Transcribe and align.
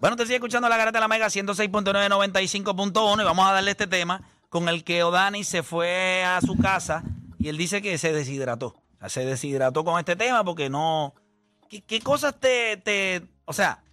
Bueno, 0.00 0.16
te 0.16 0.24
sigue 0.24 0.36
escuchando 0.36 0.66
la 0.68 0.78
garata 0.78 0.96
de 0.96 1.02
la 1.02 1.08
Mega 1.08 1.26
106.995.1 1.26 3.20
y 3.20 3.24
vamos 3.24 3.46
a 3.46 3.52
darle 3.52 3.72
este 3.72 3.86
tema 3.86 4.22
con 4.48 4.70
el 4.70 4.82
que 4.82 5.04
O'Dani 5.04 5.44
se 5.44 5.62
fue 5.62 6.24
a 6.24 6.40
su 6.40 6.56
casa 6.56 7.04
y 7.38 7.48
él 7.48 7.58
dice 7.58 7.82
que 7.82 7.98
se 7.98 8.14
deshidrató. 8.14 8.68
O 8.68 8.82
sea, 9.00 9.10
se 9.10 9.26
deshidrató 9.26 9.84
con 9.84 9.98
este 9.98 10.16
tema 10.16 10.42
porque 10.42 10.70
no... 10.70 11.12
¿Qué, 11.68 12.00
cosas 12.00 12.40
te, 12.40 12.78
te... 12.78 13.28
O 13.44 13.52
sea, 13.52 13.84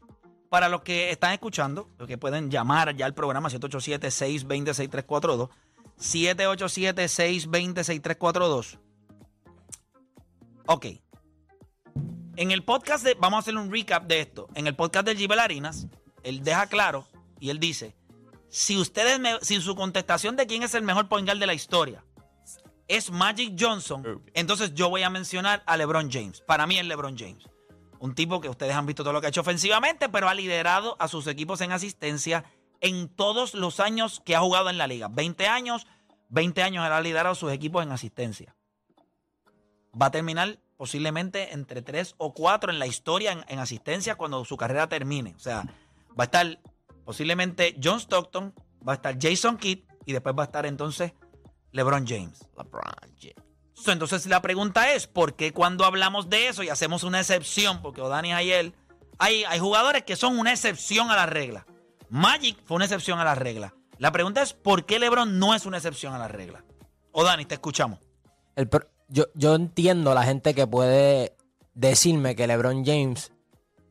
para 0.49 0.69
los 0.69 0.81
que 0.81 1.11
están 1.11 1.33
escuchando, 1.33 1.89
los 1.97 2.07
que 2.07 2.17
pueden 2.17 2.49
llamar 2.49 2.95
ya 2.95 3.05
al 3.05 3.13
programa 3.13 3.49
787-620-6342, 3.49 5.49
787-620-6342. 5.99 8.79
Ok. 10.67 10.85
En 12.37 12.51
el 12.51 12.63
podcast 12.63 13.03
de, 13.03 13.15
vamos 13.15 13.37
a 13.37 13.39
hacer 13.39 13.57
un 13.57 13.71
recap 13.71 14.05
de 14.05 14.21
esto. 14.21 14.47
En 14.53 14.67
el 14.67 14.75
podcast 14.75 15.07
de 15.07 15.15
Gibel 15.15 15.39
Harinas, 15.39 15.87
él 16.27 16.43
deja 16.43 16.67
claro 16.67 17.07
y 17.39 17.49
él 17.49 17.59
dice, 17.59 17.95
si 18.49 18.77
ustedes 18.77 19.19
me, 19.19 19.39
si 19.41 19.61
su 19.61 19.75
contestación 19.75 20.35
de 20.35 20.47
quién 20.47 20.63
es 20.63 20.73
el 20.73 20.83
mejor 20.83 21.07
point 21.07 21.27
guard 21.27 21.39
de 21.39 21.47
la 21.47 21.53
historia 21.53 22.03
es 22.87 23.11
Magic 23.11 23.55
Johnson, 23.59 24.23
entonces 24.33 24.73
yo 24.73 24.89
voy 24.89 25.03
a 25.03 25.09
mencionar 25.09 25.61
a 25.65 25.75
LeBron 25.75 26.09
James. 26.09 26.41
Para 26.41 26.65
mí 26.65 26.79
es 26.79 26.85
LeBron 26.85 27.17
James. 27.17 27.43
Un 27.99 28.15
tipo 28.15 28.39
que 28.39 28.49
ustedes 28.49 28.75
han 28.75 28.85
visto 28.85 29.03
todo 29.03 29.13
lo 29.13 29.19
que 29.19 29.27
ha 29.27 29.29
hecho 29.29 29.41
ofensivamente, 29.41 30.07
pero 30.07 30.29
ha 30.29 30.33
liderado 30.33 30.95
a 30.99 31.07
sus 31.07 31.27
equipos 31.27 31.61
en 31.61 31.71
asistencia 31.71 32.45
en 32.79 33.09
todos 33.09 33.55
los 33.55 33.79
años 33.79 34.21
que 34.23 34.35
ha 34.35 34.39
jugado 34.39 34.69
en 34.69 34.77
la 34.77 34.87
liga. 34.87 35.09
20 35.09 35.47
años, 35.47 35.87
20 36.29 36.63
años 36.63 36.85
él 36.85 36.93
ha 36.93 37.01
liderado 37.01 37.33
a 37.33 37.35
sus 37.35 37.51
equipos 37.51 37.83
en 37.83 37.91
asistencia. 37.91 38.55
Va 39.99 40.07
a 40.07 40.11
terminar 40.11 40.59
posiblemente 40.77 41.53
entre 41.53 41.81
3 41.81 42.15
o 42.17 42.33
4 42.33 42.71
en 42.71 42.79
la 42.79 42.87
historia 42.87 43.31
en, 43.31 43.43
en 43.47 43.59
asistencia 43.59 44.15
cuando 44.15 44.45
su 44.45 44.55
carrera 44.55 44.87
termine. 44.87 45.33
O 45.35 45.39
sea, 45.39 45.65
va 46.19 46.23
a 46.23 46.25
estar 46.25 46.59
posiblemente 47.05 47.75
John 47.81 47.99
Stockton, 47.99 48.53
va 48.87 48.93
a 48.93 48.95
estar 48.95 49.17
Jason 49.19 49.57
Kidd 49.57 49.79
y 50.05 50.13
después 50.13 50.35
va 50.37 50.43
a 50.43 50.45
estar 50.45 50.65
entonces 50.65 51.13
LeBron 51.71 52.05
James. 52.07 52.39
LeBron 52.57 52.83
James. 53.19 53.35
Entonces 53.85 54.25
la 54.25 54.41
pregunta 54.41 54.91
es, 54.93 55.07
¿por 55.07 55.35
qué 55.35 55.53
cuando 55.53 55.85
hablamos 55.85 56.29
de 56.29 56.47
eso 56.47 56.63
y 56.63 56.69
hacemos 56.69 57.03
una 57.03 57.19
excepción? 57.19 57.81
Porque 57.81 58.01
Odani 58.01 58.33
ayer, 58.33 58.73
hay, 59.19 59.43
hay 59.43 59.59
jugadores 59.59 60.03
que 60.03 60.15
son 60.15 60.39
una 60.39 60.51
excepción 60.51 61.11
a 61.11 61.15
la 61.15 61.25
regla. 61.25 61.65
Magic 62.09 62.57
fue 62.65 62.75
una 62.75 62.85
excepción 62.85 63.19
a 63.19 63.23
la 63.23 63.35
regla. 63.35 63.73
La 63.99 64.11
pregunta 64.11 64.41
es, 64.41 64.53
¿por 64.53 64.85
qué 64.85 64.99
LeBron 64.99 65.39
no 65.39 65.53
es 65.55 65.65
una 65.65 65.77
excepción 65.77 66.13
a 66.13 66.17
la 66.19 66.27
regla? 66.27 66.63
Odani, 67.11 67.45
te 67.45 67.55
escuchamos. 67.55 67.99
El 68.55 68.67
pro- 68.67 68.87
yo, 69.07 69.25
yo 69.35 69.55
entiendo 69.55 70.13
la 70.13 70.23
gente 70.23 70.53
que 70.53 70.67
puede 70.67 71.35
decirme 71.73 72.35
que 72.35 72.47
LeBron 72.47 72.83
James 72.85 73.31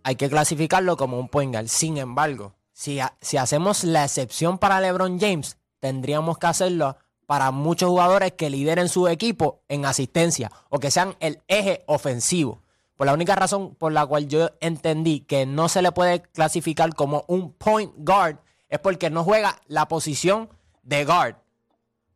hay 0.07 0.15
que 0.15 0.31
clasificarlo 0.31 0.97
como 0.97 1.19
un 1.19 1.29
point 1.29 1.53
guard. 1.53 1.67
Sin 1.67 1.99
embargo, 1.99 2.55
si, 2.73 3.01
ha- 3.01 3.17
si 3.21 3.39
hacemos 3.39 3.83
la 3.83 4.05
excepción 4.05 4.57
para 4.59 4.81
LeBron 4.81 5.19
James, 5.19 5.57
tendríamos 5.81 6.39
que 6.39 6.47
hacerlo 6.47 6.97
para 7.27 7.51
muchos 7.51 7.89
jugadores 7.91 8.31
que 8.35 8.49
lideren 8.49 8.89
su 8.89 9.09
equipo 9.09 9.63
en 9.67 9.85
asistencia 9.85 10.49
o 10.69 10.79
que 10.79 10.93
sean 10.93 11.17
el 11.19 11.43
eje 11.49 11.83
ofensivo. 11.87 12.63
Por 12.95 13.09
la 13.09 13.15
única 13.15 13.35
razón 13.35 13.75
por 13.75 13.91
la 13.91 14.07
cual 14.07 14.29
yo 14.29 14.51
entendí 14.61 15.23
que 15.23 15.45
no 15.45 15.69
se 15.69 15.83
le 15.83 15.91
puede 15.91 16.23
clasificar 16.23 16.95
como 16.95 17.25
un 17.27 17.53
point 17.53 17.93
guard 17.97 18.37
es 18.69 18.79
porque 18.79 19.11
no 19.11 19.25
juega 19.25 19.61
la 19.67 19.89
posición 19.89 20.49
de 20.85 21.05
guard. 21.05 21.35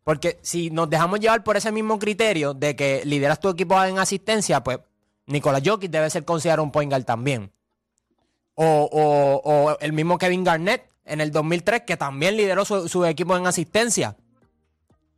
Porque 0.05 0.39
si 0.43 0.71
nos 0.71 0.89
dejamos 0.89 1.19
llevar 1.19 1.43
por 1.43 1.57
ese 1.57 1.73
mismo 1.73 1.99
criterio 1.99 2.55
de 2.55 2.77
que 2.77 3.03
lideras 3.05 3.41
tu 3.41 3.49
equipo 3.49 3.83
en 3.83 3.99
asistencia, 3.99 4.63
pues 4.63 4.79
Nicolás 5.27 5.63
Jokic 5.65 5.91
debe 5.91 6.09
ser 6.09 6.25
considerado 6.25 6.63
un 6.63 6.71
point 6.71 6.91
guard 6.93 7.05
también. 7.05 7.53
O, 8.63 8.89
o- 8.93 9.41
o 9.51 9.79
el 9.81 9.93
mismo 9.95 10.19
Kevin 10.19 10.45
Garnett 10.45 10.91
en 11.05 11.21
el 11.23 11.31
2003, 11.33 11.83
que 11.87 11.97
también 11.97 12.37
lideró 12.37 12.65
su, 12.67 12.89
su 12.89 13.05
equipo 13.07 13.35
en 13.37 13.47
asistencia. 13.47 14.17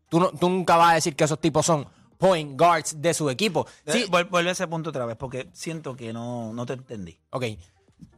Tú, 0.09 0.21
no- 0.21 0.31
tú 0.31 0.49
nunca 0.49 0.77
vas 0.77 0.93
a 0.93 0.95
decir 0.95 1.17
que 1.17 1.25
esos 1.25 1.41
tipos 1.41 1.67
son 1.67 1.87
point 2.19 2.57
guards 2.57 3.01
de 3.03 3.13
su 3.15 3.29
equipo. 3.31 3.67
Sí, 3.87 4.05
vuelve 4.09 4.49
a 4.51 4.53
ese 4.53 4.69
punto 4.69 4.91
otra 4.91 5.07
vez, 5.07 5.17
porque 5.17 5.49
siento 5.53 5.97
que 5.97 6.13
no, 6.13 6.53
no 6.53 6.67
te 6.67 6.75
entendí. 6.75 7.19
ok. 7.31 7.45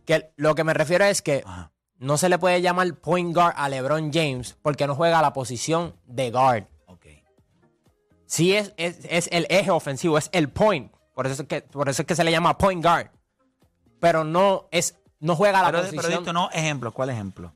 Que 0.05 0.31
lo 0.37 0.55
que 0.55 0.65
me 0.65 0.75
refiero 0.75 1.07
es 1.07 1.23
que 1.23 1.43
Ajá. 1.47 1.73
no 1.99 2.19
se 2.19 2.29
le 2.29 2.39
puede 2.39 2.61
llamar 2.61 2.95
point 2.97 3.35
guard 3.35 3.55
a 3.57 3.71
LeBron 3.71 4.13
James 4.13 4.59
porque 4.61 4.87
no 4.87 4.95
juega 4.95 5.23
la 5.23 5.33
posición 5.33 5.95
de 6.05 6.31
guard. 6.31 6.65
Ok. 6.87 7.07
Sí 8.27 8.55
es, 8.55 8.75
es, 8.77 8.99
es 9.09 9.29
el 9.33 9.47
eje 9.49 9.71
ofensivo, 9.71 10.19
es 10.19 10.29
el 10.33 10.51
point. 10.51 10.93
Por 11.15 11.27
eso 11.27 11.41
es 11.43 11.49
que, 11.49 11.63
por 11.63 11.89
eso 11.89 12.03
es 12.03 12.07
que 12.07 12.15
se 12.15 12.25
le 12.25 12.31
llama 12.31 12.59
point 12.59 12.85
guard. 12.85 13.09
Pero 14.01 14.25
no 14.25 14.69
es, 14.71 14.97
no 15.21 15.37
juega 15.37 15.61
la 15.63 15.69
Pero, 15.71 15.83
pero 15.83 15.95
posición. 15.97 16.19
diste 16.21 16.33
no 16.33 16.51
ejemplo. 16.53 16.93
¿Cuál 16.93 17.11
ejemplo? 17.11 17.53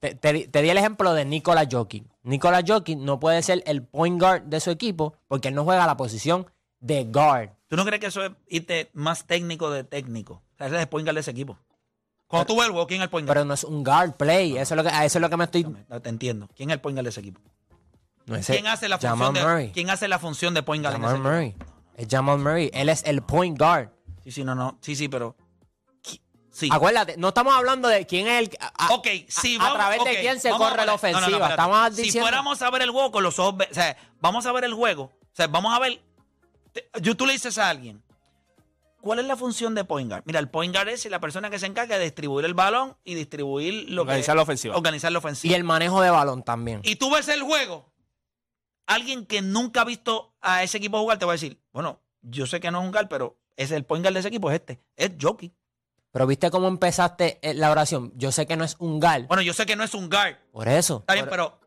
te, 0.00 0.14
te 0.14 0.32
di- 0.32 0.46
te 0.48 0.62
di 0.62 0.70
el 0.70 0.78
ejemplo 0.78 1.12
de 1.12 1.24
Nikola 1.24 1.66
Jokic. 1.70 2.04
Nikola 2.22 2.62
Jokic 2.66 2.98
no 2.98 3.20
puede 3.20 3.42
ser 3.42 3.62
el 3.66 3.82
point 3.82 4.18
guard 4.20 4.42
de 4.44 4.58
su 4.60 4.70
equipo 4.70 5.14
porque 5.28 5.48
él 5.48 5.54
no 5.54 5.64
juega 5.64 5.86
la 5.86 5.96
posición 5.96 6.46
de 6.80 7.04
guard. 7.04 7.50
¿Tú 7.68 7.76
no 7.76 7.84
crees 7.84 8.00
que 8.00 8.06
eso 8.06 8.24
es 8.24 8.32
irte 8.48 8.90
más 8.94 9.26
técnico 9.26 9.70
de 9.70 9.84
técnico? 9.84 10.42
O 10.54 10.58
sea, 10.58 10.66
es 10.68 10.72
el 10.72 10.88
point 10.88 11.06
guard 11.06 11.14
de 11.16 11.20
ese 11.20 11.30
equipo. 11.32 11.58
Cuando 12.26 12.46
tú 12.54 12.62
el 12.62 12.70
juego, 12.70 12.86
¿quién 12.86 13.00
es 13.00 13.04
el 13.04 13.10
point 13.10 13.26
guard? 13.26 13.34
Pero 13.36 13.44
no 13.44 13.54
es 13.54 13.64
un 13.64 13.82
guard 13.84 14.12
play. 14.14 14.56
Eso 14.56 14.74
es 14.74 14.76
lo 14.76 14.82
que, 14.84 14.88
eso 15.04 15.18
es 15.18 15.20
lo 15.20 15.28
que 15.30 15.36
me 15.36 15.44
estoy. 15.44 15.64
No 15.88 16.00
te 16.00 16.08
entiendo. 16.08 16.48
¿Quién 16.56 16.70
es 16.70 16.74
el 16.74 16.80
point 16.80 16.96
guard 16.96 17.04
de 17.04 17.10
ese 17.10 17.20
equipo? 17.20 17.40
No 18.26 18.36
es 18.36 18.46
¿Quién 18.46 18.66
hace 18.68 18.88
la 18.88 18.96
función 18.98 19.18
Jamal 19.18 19.34
de 19.34 19.40
Murray. 19.42 19.70
¿Quién 19.72 19.90
hace 19.90 20.06
la 20.08 20.18
función 20.18 20.54
de 20.54 20.62
point 20.62 20.82
guard 20.84 20.94
en 20.96 21.02
ese 21.04 21.12
Jamal 21.16 21.16
equipo? 21.42 21.62
Murray. 21.64 21.76
Es 21.96 22.06
Jamal 22.08 22.38
Murray. 22.38 22.70
Él 22.72 22.88
es 22.88 23.02
el 23.04 23.22
point 23.22 23.58
guard. 23.58 23.90
Sí, 24.22 24.30
sí, 24.32 24.44
no, 24.44 24.54
no. 24.54 24.78
Sí, 24.80 24.94
sí, 24.96 25.08
pero 25.08 25.34
sí. 26.52 26.68
Acuérdate, 26.70 27.16
no 27.16 27.28
estamos 27.28 27.54
hablando 27.54 27.88
de 27.88 28.06
quién 28.06 28.26
es 28.26 28.38
el. 28.48 28.56
a- 28.60 28.86
a- 28.86 28.94
Ok, 28.94 29.06
si 29.28 29.56
a 29.56 29.58
vamos, 29.58 29.74
través 29.78 30.04
de 30.04 30.20
quién 30.20 30.40
se 30.40 30.50
a 30.50 30.52
corre 30.56 30.84
la 30.84 30.86
poner- 30.96 31.12
no, 31.12 31.20
no, 31.20 31.20
no, 31.20 31.26
ofensiva. 31.26 31.48
Estamos 31.50 31.94
Si 31.96 32.02
diciendo. 32.02 32.26
fuéramos 32.26 32.62
a 32.62 32.70
ver 32.70 32.82
el 32.82 32.90
juego 32.90 33.10
con 33.12 33.22
los 33.22 33.38
ojos, 33.38 33.54
o 33.70 33.74
sea, 33.74 33.96
vamos 34.20 34.46
a 34.46 34.52
ver 34.52 34.64
el 34.64 34.74
juego, 34.74 35.04
o 35.04 35.28
sea, 35.32 35.46
vamos 35.46 35.74
a 35.74 35.78
ver, 35.78 36.00
yo, 37.00 37.16
tú 37.16 37.26
le 37.26 37.32
dices 37.32 37.56
a 37.58 37.68
alguien, 37.68 38.02
¿cuál 39.00 39.18
es 39.20 39.24
la 39.26 39.36
función 39.36 39.74
de 39.74 39.84
point 39.84 40.10
guard? 40.10 40.22
Mira, 40.26 40.38
el 40.40 40.48
point 40.48 40.74
guard 40.74 40.88
es 40.88 41.04
la 41.06 41.20
persona 41.20 41.50
que 41.50 41.58
se 41.58 41.66
encarga 41.66 41.98
de 41.98 42.04
distribuir 42.04 42.44
el 42.44 42.54
balón 42.54 42.96
y 43.04 43.14
distribuir 43.14 43.88
lo 43.90 44.02
Organizar 44.02 44.34
que, 44.34 44.36
la 44.36 44.42
ofensiva. 44.42 44.76
Organizar 44.76 45.10
la 45.12 45.16
Y 45.16 45.20
ofensiva. 45.20 45.56
el 45.56 45.64
manejo 45.64 46.00
de 46.02 46.10
balón 46.10 46.42
también. 46.42 46.80
Y 46.84 46.96
tú 46.96 47.10
ves 47.10 47.28
el 47.28 47.42
juego, 47.42 47.90
alguien 48.86 49.24
que 49.26 49.40
nunca 49.42 49.82
ha 49.82 49.84
visto 49.84 50.34
a 50.40 50.62
ese 50.62 50.78
equipo 50.78 50.98
jugar 51.00 51.18
te 51.18 51.24
va 51.24 51.32
a 51.32 51.34
decir, 51.34 51.60
bueno, 51.72 52.00
yo 52.22 52.46
sé 52.46 52.60
que 52.60 52.70
no 52.70 52.80
es 52.80 52.84
un 52.84 52.92
guard, 52.92 53.08
pero 53.08 53.38
es 53.56 53.70
el 53.70 53.84
point 53.84 54.02
guard 54.04 54.14
de 54.14 54.20
ese 54.20 54.28
equipo 54.28 54.50
es 54.50 54.56
este, 54.60 54.80
es 54.96 55.12
Jockey. 55.20 55.52
Pero 56.12 56.26
viste 56.26 56.50
cómo 56.50 56.66
empezaste 56.68 57.38
eh, 57.42 57.54
la 57.54 57.70
oración. 57.70 58.12
Yo 58.16 58.32
sé 58.32 58.46
que 58.46 58.56
no 58.56 58.64
es 58.64 58.76
un 58.78 58.98
guard. 59.00 59.26
Bueno, 59.26 59.42
yo 59.42 59.52
sé 59.52 59.64
que 59.66 59.76
no 59.76 59.84
es 59.84 59.94
un 59.94 60.08
guard, 60.10 60.36
Por 60.52 60.68
eso. 60.68 60.98
está 61.00 61.14
bien, 61.14 61.26
Por- 61.26 61.30
pero, 61.30 61.60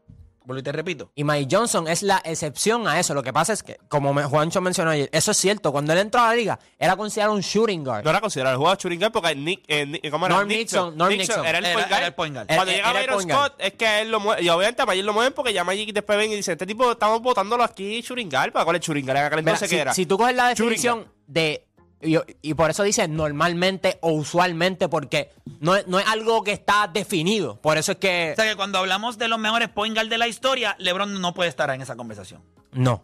vuelvo 0.45 0.59
y 0.59 0.63
te 0.63 0.73
repito, 0.73 1.09
Y 1.15 1.23
Mike 1.23 1.47
Johnson 1.55 1.87
es 1.87 2.03
la 2.03 2.21
excepción 2.25 2.85
a 2.85 2.99
eso. 2.99 3.13
Lo 3.13 3.23
que 3.23 3.31
pasa 3.31 3.53
es 3.53 3.63
que, 3.63 3.77
como 3.87 4.13
me- 4.13 4.25
Juancho 4.25 4.59
mencionó 4.59 4.91
ayer, 4.91 5.07
eso 5.13 5.31
es 5.31 5.37
cierto. 5.37 5.71
Cuando 5.71 5.93
él 5.93 5.99
entró 5.99 6.19
a 6.19 6.27
la 6.27 6.35
liga, 6.35 6.59
era 6.77 6.97
considerado 6.97 7.33
un 7.33 7.39
shooting 7.39 7.85
guard. 7.85 8.03
No 8.03 8.09
era 8.09 8.19
considerado 8.19 8.55
el 8.55 8.57
juego 8.57 8.75
de 8.75 8.81
shooting 8.81 8.99
guard 8.99 9.11
porque 9.13 9.33
Nick, 9.35 9.63
eh, 9.69 9.85
Nick- 9.85 10.11
¿cómo 10.11 10.25
era? 10.25 10.35
Norm 10.35 10.49
Nixon, 10.49 10.97
Norm 10.97 11.15
Nixon. 11.15 11.45
Era 11.45 11.59
el 11.59 11.65
Era- 11.65 11.73
point 11.75 11.87
era 11.87 11.95
guard. 11.97 12.07
el 12.07 12.13
point 12.13 12.35
guard. 12.35 12.47
Cuando 12.47 12.63
Era- 12.63 12.71
llega 12.75 12.89
era 12.89 12.99
el 12.99 13.05
Byron 13.05 13.15
point 13.15 13.31
guard. 13.31 13.51
Scott, 13.53 13.61
es 13.61 13.73
que 13.75 13.87
a 13.87 14.01
él 14.01 14.11
lo 14.11 14.19
mueve. 14.19 14.43
Y 14.43 14.49
obviamente 14.49 14.81
a 14.81 14.85
Magic 14.85 15.05
lo 15.05 15.13
mueven 15.13 15.31
porque 15.31 15.53
ya 15.53 15.63
Magic 15.63 15.93
después 15.93 16.17
ven 16.17 16.31
y 16.33 16.35
dice: 16.35 16.51
Este 16.51 16.65
tipo 16.65 16.91
estamos 16.91 17.21
votándolo 17.21 17.63
aquí 17.63 18.01
shooting 18.01 18.29
guard. 18.29 18.51
¿Para 18.51 18.65
cuál 18.65 18.75
es 18.75 18.81
shooting 18.81 19.05
guard? 19.05 19.19
En 19.19 19.23
aquel 19.23 19.39
Mira, 19.39 19.51
entonces, 19.51 19.69
si, 19.69 19.75
¿qué 19.77 19.81
era? 19.81 19.93
si 19.93 20.05
tú 20.05 20.17
coges 20.17 20.35
la 20.35 20.49
definición 20.49 21.07
de. 21.27 21.65
Y, 22.03 22.17
y 22.41 22.53
por 22.53 22.69
eso 22.69 22.83
dice 22.83 23.07
normalmente 23.07 23.97
o 24.01 24.11
usualmente, 24.11 24.89
porque 24.89 25.31
no, 25.59 25.75
es- 25.75 25.87
no 25.87 25.99
es 25.99 26.07
algo 26.07 26.43
que 26.43 26.51
está 26.51 26.89
definido. 26.91 27.61
Por 27.61 27.77
eso 27.77 27.93
es 27.93 27.97
que. 27.99 28.31
O 28.33 28.35
sea 28.35 28.49
que 28.49 28.55
cuando 28.55 28.77
hablamos 28.79 29.17
de 29.17 29.27
los 29.27 29.39
mejores 29.39 29.69
point 29.69 29.95
guard 29.95 30.09
de 30.09 30.17
la 30.17 30.27
historia, 30.27 30.75
LeBron 30.79 31.21
no 31.21 31.33
puede 31.33 31.49
estar 31.49 31.69
en 31.69 31.81
esa 31.81 31.95
conversación. 31.95 32.41
No. 32.71 33.03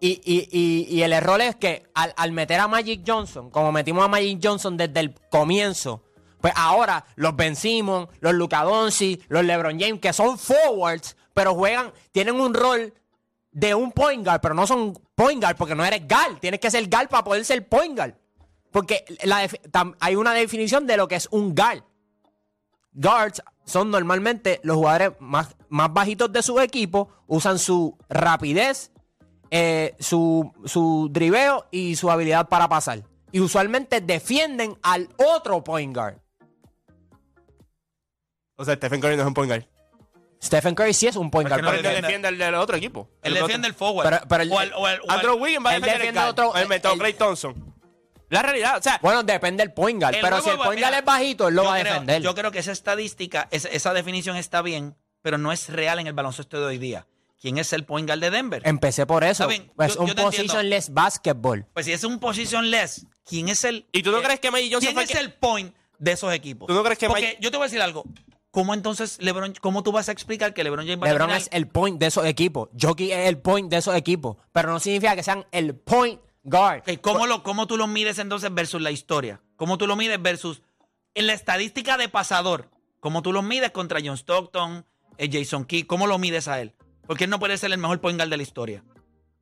Y, 0.00 0.20
y- 0.24 0.48
y- 0.52 0.86
y 0.96 1.02
el 1.02 1.12
error 1.12 1.40
es 1.40 1.56
que 1.56 1.84
al, 1.94 2.14
al 2.16 2.32
meter 2.32 2.60
a 2.60 2.68
Magic 2.68 3.02
Johnson, 3.06 3.50
como 3.50 3.72
metimos 3.72 4.04
a 4.04 4.08
Magic 4.08 4.38
Johnson 4.42 4.76
desde 4.76 5.00
el 5.00 5.14
comienzo, 5.30 6.04
pues 6.40 6.52
ahora 6.56 7.04
los 7.16 7.34
Ben 7.34 7.56
Simmons, 7.56 8.08
los 8.20 8.32
Luka 8.34 8.62
Doncic, 8.62 9.24
los 9.28 9.44
LeBron 9.44 9.78
James, 9.80 10.00
que 10.00 10.12
son 10.12 10.38
forwards, 10.38 11.16
pero 11.34 11.54
juegan, 11.54 11.92
tienen 12.12 12.40
un 12.40 12.54
rol 12.54 12.94
de 13.52 13.74
un 13.74 13.92
point 13.92 14.24
guard, 14.24 14.40
pero 14.40 14.54
no 14.54 14.66
son 14.66 14.94
point 15.14 15.42
guard 15.42 15.56
porque 15.56 15.74
no 15.74 15.84
eres 15.84 16.06
guard. 16.06 16.38
Tienes 16.40 16.60
que 16.60 16.70
ser 16.70 16.88
guard 16.88 17.08
para 17.08 17.24
poder 17.24 17.44
ser 17.44 17.66
point 17.68 17.96
guard. 17.96 18.14
Porque 18.70 19.04
hay 20.00 20.16
una 20.16 20.32
definición 20.34 20.86
de 20.86 20.96
lo 20.96 21.08
que 21.08 21.16
es 21.16 21.28
un 21.30 21.54
guard. 21.54 21.82
Guards 22.92 23.42
son 23.64 23.90
normalmente 23.90 24.60
los 24.62 24.76
jugadores 24.76 25.12
más, 25.20 25.56
más 25.68 25.92
bajitos 25.92 26.32
de 26.32 26.42
su 26.42 26.58
equipo, 26.60 27.08
usan 27.26 27.58
su 27.58 27.96
rapidez, 28.08 28.92
eh, 29.50 29.94
su, 29.98 30.52
su 30.64 31.08
driveo 31.10 31.66
y 31.70 31.96
su 31.96 32.10
habilidad 32.10 32.48
para 32.48 32.68
pasar. 32.68 33.04
Y 33.30 33.40
usualmente 33.40 34.00
defienden 34.00 34.76
al 34.82 35.08
otro 35.16 35.62
point 35.62 35.94
guard. 35.94 36.18
O 38.56 38.64
sea, 38.64 38.74
Stephen 38.74 39.00
Curry 39.00 39.16
no 39.16 39.22
es 39.22 39.28
un 39.28 39.34
point 39.34 39.50
guard. 39.50 39.77
Stephen 40.42 40.74
Curry 40.74 40.94
sí 40.94 41.06
es 41.08 41.16
un 41.16 41.30
point 41.30 41.48
guard. 41.48 41.60
Pero 41.60 41.72
él 41.72 41.82
defiende- 41.82 42.00
defiende 42.02 42.28
el 42.28 42.38
del 42.38 42.54
otro 42.54 42.76
equipo. 42.76 43.08
Él 43.22 43.36
El 43.36 43.42
defiende 43.42 43.68
otro- 43.68 43.68
el 43.68 43.74
forward. 43.74 44.04
Pero- 44.08 44.20
pero 44.28 44.42
el- 44.44 44.52
o 44.52 44.60
el, 44.60 44.72
o 44.74 44.88
el- 44.88 45.00
o 45.00 45.04
el- 45.04 45.10
Andrew 45.10 45.34
Wiggins 45.36 45.64
va 45.66 45.70
a 45.70 45.74
defender 45.74 46.02
el 46.08 46.14
guard. 46.14 46.28
otro- 46.28 46.56
Él 46.56 46.68
metió 46.68 46.92
él- 46.92 46.98
Clay 46.98 47.14
Thompson. 47.14 47.74
La 48.30 48.42
realidad, 48.42 48.76
o 48.78 48.82
sea, 48.82 48.98
Bueno, 49.02 49.22
depende 49.22 49.62
del 49.64 49.72
point 49.72 50.00
guard, 50.02 50.14
pero 50.20 50.40
si 50.42 50.50
el 50.50 50.56
point 50.58 50.78
guard 50.80 50.94
es 50.94 51.04
bajito, 51.04 51.48
él 51.48 51.54
lo 51.54 51.64
va 51.64 51.76
a 51.76 51.80
creo- 51.80 51.92
defender. 51.94 52.22
Yo 52.22 52.34
creo 52.34 52.50
que 52.52 52.58
esa 52.58 52.72
estadística, 52.72 53.48
esa, 53.50 53.68
esa 53.68 53.94
definición 53.94 54.36
está 54.36 54.60
bien, 54.62 54.94
pero 55.22 55.38
no 55.38 55.50
es 55.50 55.68
real 55.70 55.98
en 55.98 56.06
el 56.06 56.12
baloncesto 56.12 56.60
de 56.60 56.66
hoy 56.66 56.78
día. 56.78 57.06
¿Quién 57.40 57.56
es 57.56 57.72
el 57.72 57.84
point 57.84 58.06
guard 58.08 58.20
de 58.20 58.30
Denver? 58.30 58.62
Empecé 58.66 59.06
por 59.06 59.24
eso. 59.24 59.46
Bien, 59.48 59.72
es 59.78 59.94
yo- 59.94 60.00
un 60.02 60.08
yo 60.08 60.14
positionless 60.16 60.92
basketball. 60.92 61.66
Pues 61.72 61.86
si 61.86 61.92
es 61.92 62.04
un 62.04 62.18
positionless, 62.18 63.06
¿quién 63.24 63.48
es 63.48 63.64
el. 63.64 63.86
¿Y 63.92 64.02
tú 64.02 64.10
no 64.10 64.18
eh, 64.18 64.22
crees 64.24 64.40
que 64.40 64.50
Magic 64.50 64.72
Johnson 64.72 64.92
¿Quién 64.94 65.04
es 65.04 65.10
que- 65.10 65.18
el 65.20 65.32
point 65.32 65.74
de 65.98 66.12
esos 66.12 66.32
equipos? 66.34 66.66
¿Tú 66.66 66.74
no 66.74 66.82
crees 66.82 66.98
que 66.98 67.06
Porque 67.08 67.38
yo 67.40 67.50
te 67.50 67.56
voy 67.56 67.64
a 67.64 67.68
decir 67.68 67.80
algo. 67.80 68.04
¿Cómo 68.58 68.74
entonces 68.74 69.18
LeBron, 69.20 69.54
cómo 69.60 69.84
tú 69.84 69.92
vas 69.92 70.08
a 70.08 70.12
explicar 70.12 70.52
que 70.52 70.64
LeBron 70.64 70.84
James 70.84 71.00
va 71.00 71.06
a 71.06 71.12
LeBron 71.12 71.30
es 71.30 71.48
el 71.52 71.68
point 71.68 72.00
de 72.00 72.06
esos 72.06 72.26
equipos. 72.26 72.68
Jokic 72.76 73.12
es 73.12 73.28
el 73.28 73.38
point 73.38 73.70
de 73.70 73.76
esos 73.76 73.94
equipos. 73.94 74.36
Pero 74.50 74.72
no 74.72 74.80
significa 74.80 75.14
que 75.14 75.22
sean 75.22 75.46
el 75.52 75.76
point 75.76 76.20
guard. 76.42 76.82
¿cómo, 77.00 77.28
lo, 77.28 77.44
¿Cómo 77.44 77.68
tú 77.68 77.76
lo 77.76 77.86
mides 77.86 78.18
entonces 78.18 78.52
versus 78.52 78.82
la 78.82 78.90
historia? 78.90 79.40
¿Cómo 79.54 79.78
tú 79.78 79.86
lo 79.86 79.94
mides 79.94 80.20
versus 80.20 80.62
en 81.14 81.28
la 81.28 81.34
estadística 81.34 81.96
de 81.98 82.08
pasador? 82.08 82.68
¿Cómo 82.98 83.22
tú 83.22 83.32
lo 83.32 83.42
mides 83.42 83.70
contra 83.70 84.00
John 84.04 84.16
Stockton, 84.16 84.84
eh, 85.18 85.30
Jason 85.30 85.64
Key? 85.64 85.84
¿Cómo 85.84 86.08
lo 86.08 86.18
mides 86.18 86.48
a 86.48 86.60
él? 86.60 86.74
Porque 87.06 87.22
él 87.24 87.30
no 87.30 87.38
puede 87.38 87.58
ser 87.58 87.70
el 87.70 87.78
mejor 87.78 88.00
point 88.00 88.18
guard 88.18 88.28
de 88.28 88.38
la 88.38 88.42
historia. 88.42 88.82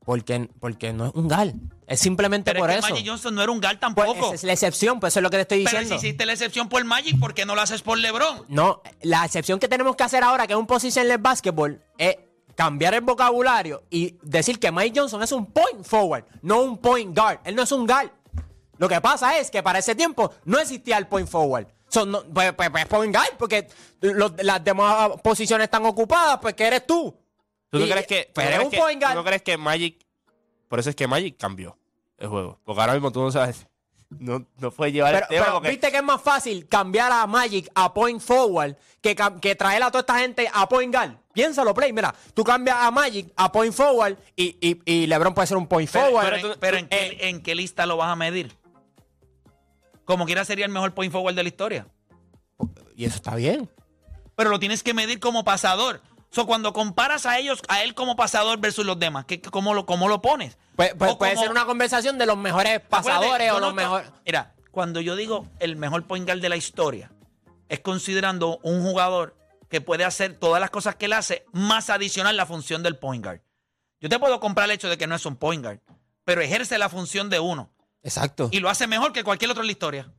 Porque, 0.06 0.48
porque 0.60 0.92
no 0.94 1.06
es 1.08 1.12
un 1.14 1.28
guard. 1.28 1.52
Es 1.86 2.00
simplemente 2.00 2.52
Pero 2.52 2.60
por 2.62 2.70
es 2.70 2.76
que 2.76 2.78
eso. 2.86 2.88
Magic 2.94 3.06
Johnson 3.08 3.34
no 3.34 3.42
era 3.42 3.52
un 3.52 3.60
guard 3.60 3.78
Pues 3.78 3.80
tampoco. 3.80 4.26
esa 4.26 4.34
es 4.36 4.44
la 4.44 4.52
excepción, 4.54 4.98
pues 5.00 5.12
eso 5.12 5.18
es 5.18 5.22
lo 5.24 5.30
que 5.30 5.36
te 5.36 5.42
estoy 5.42 5.58
Pero 5.64 5.70
si 5.70 5.76
diciendo. 5.84 6.04
hiciste 6.06 6.26
la 6.26 6.32
excepción 6.32 6.68
por 6.70 6.82
Magic, 6.84 7.18
¿por 7.20 7.34
qué 7.34 7.44
no 7.44 7.54
lo 7.54 7.60
haces 7.60 7.82
por 7.82 7.98
LeBron? 7.98 8.46
No, 8.48 8.80
la 9.02 9.24
excepción 9.26 9.58
que 9.58 9.68
tenemos 9.68 9.96
que 9.96 10.04
hacer 10.04 10.22
ahora, 10.24 10.46
que 10.46 10.54
es 10.54 10.58
un 10.58 10.66
positionless 10.66 11.20
basketball, 11.20 11.82
es 11.98 12.16
cambiar 12.54 12.94
el 12.94 13.02
vocabulario 13.02 13.82
y 13.90 14.16
decir 14.22 14.58
que 14.58 14.72
Mike 14.72 14.98
Johnson 14.98 15.22
es 15.22 15.32
un 15.32 15.46
point 15.46 15.84
forward, 15.84 16.24
no 16.40 16.62
un 16.62 16.78
point 16.78 17.14
guard. 17.14 17.40
Él 17.44 17.54
no 17.54 17.62
es 17.64 17.72
un 17.72 17.84
guard. 17.86 18.08
Lo 18.78 18.88
que 18.88 19.00
pasa 19.00 19.38
es 19.38 19.50
que 19.50 19.62
para 19.62 19.80
ese 19.80 19.94
tiempo 19.94 20.32
no 20.44 20.58
existía 20.58 20.98
el 20.98 21.06
point 21.08 21.28
forward. 21.28 21.66
So, 21.88 22.04
no, 22.06 22.22
pues, 22.24 22.52
pues- 22.54 22.70
pues 22.70 22.86
point 22.86 23.14
guard, 23.14 23.36
porque 23.38 23.68
los- 24.00 24.32
las 24.42 24.62
demás 24.62 25.10
posiciones 25.22 25.64
están 25.64 25.84
ocupadas, 25.86 26.38
pues 26.40 26.54
que 26.54 26.64
eres 26.66 26.86
tú. 26.86 27.14
¿Tú 27.78 27.86
no 27.86 27.90
crees 27.92 28.06
que, 28.06 28.30
pero 28.34 28.46
no 28.48 28.50
es 28.50 28.56
crees 28.56 28.64
un 28.66 28.70
que- 28.70 28.78
point 28.78 29.00
tú 29.00 29.06
guard. 29.06 29.14
no 29.16 29.24
crees 29.24 29.42
que 29.42 29.56
Magic, 29.56 30.06
por 30.68 30.78
eso 30.80 30.90
es 30.90 30.96
que 30.96 31.06
Magic 31.06 31.36
cambió 31.38 31.76
el 32.18 32.28
juego? 32.28 32.58
Porque 32.64 32.80
ahora 32.80 32.92
mismo 32.94 33.10
tú 33.12 33.20
no 33.22 33.30
sabes, 33.30 33.66
no, 34.08 34.46
no 34.58 34.70
puedes 34.70 34.94
llevar 34.94 35.12
Pero, 35.14 35.24
el 35.24 35.28
tema 35.30 35.42
pero 35.44 35.54
porque... 35.54 35.70
viste 35.70 35.90
que 35.90 35.96
es 35.96 36.02
más 36.02 36.22
fácil 36.22 36.68
cambiar 36.68 37.10
a 37.12 37.26
Magic 37.26 37.70
a 37.74 37.92
point 37.92 38.20
forward 38.20 38.76
que, 39.00 39.16
que 39.40 39.54
traer 39.56 39.82
a 39.82 39.90
toda 39.90 40.00
esta 40.00 40.18
gente 40.18 40.48
a 40.52 40.68
point 40.68 40.94
guard. 40.94 41.12
Piénsalo, 41.32 41.74
Play. 41.74 41.92
Mira, 41.92 42.14
tú 42.32 42.42
cambias 42.44 42.76
a 42.80 42.90
Magic 42.90 43.30
a 43.36 43.50
point 43.52 43.74
forward 43.74 44.16
y, 44.34 44.56
y, 44.60 44.80
y 44.84 45.06
LeBron 45.06 45.34
puede 45.34 45.46
ser 45.48 45.56
un 45.58 45.66
point 45.66 45.90
Pero, 45.90 46.06
forward. 46.06 46.28
pero 46.30 46.36
en- 46.52 46.58
pero 46.60 46.76
¿en, 46.78 46.88
qué, 46.88 47.18
en 47.28 47.42
qué 47.42 47.54
lista 47.54 47.84
lo 47.84 47.96
vas 47.98 48.08
a 48.10 48.16
medir? 48.16 48.56
Como 50.04 50.24
quiera 50.24 50.44
sería 50.44 50.64
el 50.66 50.70
mejor 50.72 50.94
point 50.94 51.12
forward 51.12 51.34
de 51.34 51.42
la 51.42 51.48
historia. 51.48 51.86
y 52.96 53.04
eso 53.04 53.16
está 53.16 53.34
bien. 53.34 53.68
Pero 54.36 54.50
lo 54.50 54.58
tienes 54.58 54.82
que 54.82 54.94
medir 54.94 55.18
como 55.18 55.44
pasador. 55.44 56.00
So, 56.36 56.44
cuando 56.44 56.74
comparas 56.74 57.24
a 57.24 57.38
ellos, 57.38 57.62
a 57.66 57.82
él 57.82 57.94
como 57.94 58.14
pasador 58.14 58.58
versus 58.60 58.84
los 58.84 58.98
demás, 58.98 59.24
¿qué, 59.24 59.40
cómo, 59.40 59.72
lo, 59.72 59.86
¿cómo 59.86 60.06
lo 60.06 60.20
pones? 60.20 60.58
Pues, 60.76 60.92
pues 60.94 61.16
puede 61.16 61.32
como- 61.32 61.42
ser 61.42 61.50
una 61.50 61.64
conversación 61.64 62.18
de 62.18 62.26
los 62.26 62.36
mejores 62.36 62.80
pasadores 62.80 63.50
o 63.52 63.58
los 63.58 63.72
mejores. 63.72 64.12
Mira, 64.26 64.54
cuando 64.70 65.00
yo 65.00 65.16
digo 65.16 65.46
el 65.60 65.76
mejor 65.76 66.04
point 66.06 66.26
guard 66.26 66.42
de 66.42 66.50
la 66.50 66.58
historia, 66.58 67.10
es 67.70 67.80
considerando 67.80 68.58
un 68.62 68.82
jugador 68.82 69.34
que 69.70 69.80
puede 69.80 70.04
hacer 70.04 70.34
todas 70.38 70.60
las 70.60 70.68
cosas 70.68 70.96
que 70.96 71.06
él 71.06 71.14
hace, 71.14 71.46
más 71.54 71.88
adicional 71.88 72.36
la 72.36 72.44
función 72.44 72.82
del 72.82 72.98
point 72.98 73.24
guard. 73.24 73.40
Yo 73.98 74.10
te 74.10 74.18
puedo 74.18 74.38
comprar 74.38 74.66
el 74.66 74.72
hecho 74.72 74.90
de 74.90 74.98
que 74.98 75.06
no 75.06 75.14
es 75.14 75.24
un 75.24 75.36
point 75.36 75.64
guard, 75.64 75.80
pero 76.24 76.42
ejerce 76.42 76.76
la 76.76 76.90
función 76.90 77.30
de 77.30 77.40
uno 77.40 77.70
Exacto. 78.02 78.50
y 78.52 78.60
lo 78.60 78.68
hace 78.68 78.86
mejor 78.86 79.14
que 79.14 79.24
cualquier 79.24 79.52
otro 79.52 79.62
en 79.62 79.68
la 79.68 79.72
historia. 79.72 80.12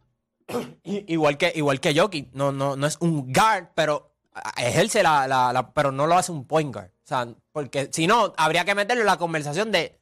Igual 0.84 1.38
que 1.38 1.54
igual 1.54 1.80
que 1.80 1.94
Jokic, 1.96 2.34
no, 2.34 2.52
no, 2.52 2.76
no 2.76 2.88
es 2.88 2.98
un 3.02 3.32
guard, 3.32 3.68
pero 3.76 4.17
ejerce 4.58 5.04
la, 5.04 5.28
la- 5.28 5.52
la- 5.54 5.72
pero 5.72 5.92
no 5.92 6.08
lo 6.08 6.18
hace 6.18 6.32
un 6.32 6.46
point 6.46 6.74
guard. 6.74 6.90
O 6.90 7.08
sea, 7.08 7.28
porque 7.52 7.90
si 7.92 8.08
no, 8.08 8.34
habría 8.38 8.66
que 8.66 8.76
meterlo 8.76 9.02
en 9.02 9.08
la 9.08 9.18
conversación 9.18 9.72
de, 9.72 10.00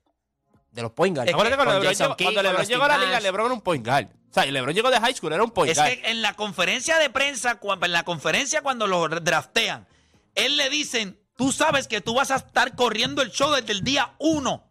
de 0.72 0.82
los 0.82 0.92
point 0.92 1.16
guards. 1.16 1.32
Cuando 1.34 1.50
LeBron 1.50 1.82
llegó, 1.82 2.16
cuando 2.18 2.42
LeBron 2.44 2.66
llegó 2.66 2.84
a 2.84 2.88
la 2.88 2.98
liga, 2.98 3.12
Nash. 3.12 3.24
LeBron 3.24 3.46
era 3.46 3.54
un 3.54 3.62
point 3.62 3.86
guard. 3.86 4.08
O 4.08 4.34
sea, 4.34 4.46
y 4.46 4.52
LeBron 4.52 4.74
llegó 4.76 4.90
de 4.92 5.00
high 5.00 5.14
school, 5.14 5.32
era 5.32 5.44
un 5.44 5.52
point 5.52 5.72
Es 5.72 5.78
guard. 5.78 5.90
que 5.92 6.10
en 6.12 6.22
la 6.22 6.34
conferencia 6.34 6.98
de 6.98 7.10
prensa, 7.10 7.60
en 7.82 7.92
la 7.92 8.04
conferencia 8.04 8.62
cuando 8.62 8.88
lo 8.88 9.08
draftean, 9.08 9.88
él 10.34 10.58
le 10.58 10.70
dicen, 10.70 11.18
tú 11.38 11.52
sabes 11.54 11.88
que 11.88 12.02
tú 12.02 12.14
vas 12.16 12.32
a 12.32 12.36
estar 12.38 12.76
corriendo 12.76 13.22
el 13.22 13.32
show 13.32 13.52
desde 13.54 13.72
el 13.72 13.84
día 13.84 14.14
uno. 14.20 14.70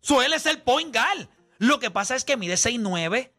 So, 0.00 0.22
él 0.22 0.32
es 0.32 0.46
el 0.46 0.62
point 0.62 0.94
guard. 0.94 1.28
Lo 1.58 1.78
que 1.78 1.90
pasa 1.90 2.16
es 2.16 2.24
que 2.24 2.36
mide 2.36 2.54
6'9", 2.54 3.30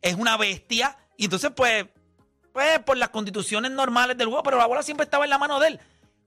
es 0.00 0.14
una 0.14 0.36
bestia, 0.36 0.96
y 1.16 1.24
entonces 1.24 1.50
pues, 1.54 1.84
pues 2.58 2.78
por 2.80 2.96
las 2.96 3.10
constituciones 3.10 3.70
normales 3.70 4.16
del 4.18 4.26
juego, 4.28 4.42
pero 4.42 4.56
la 4.58 4.66
bola 4.66 4.82
siempre 4.82 5.04
estaba 5.04 5.24
en 5.24 5.30
la 5.30 5.38
mano 5.38 5.60
de 5.60 5.68
él. 5.68 5.80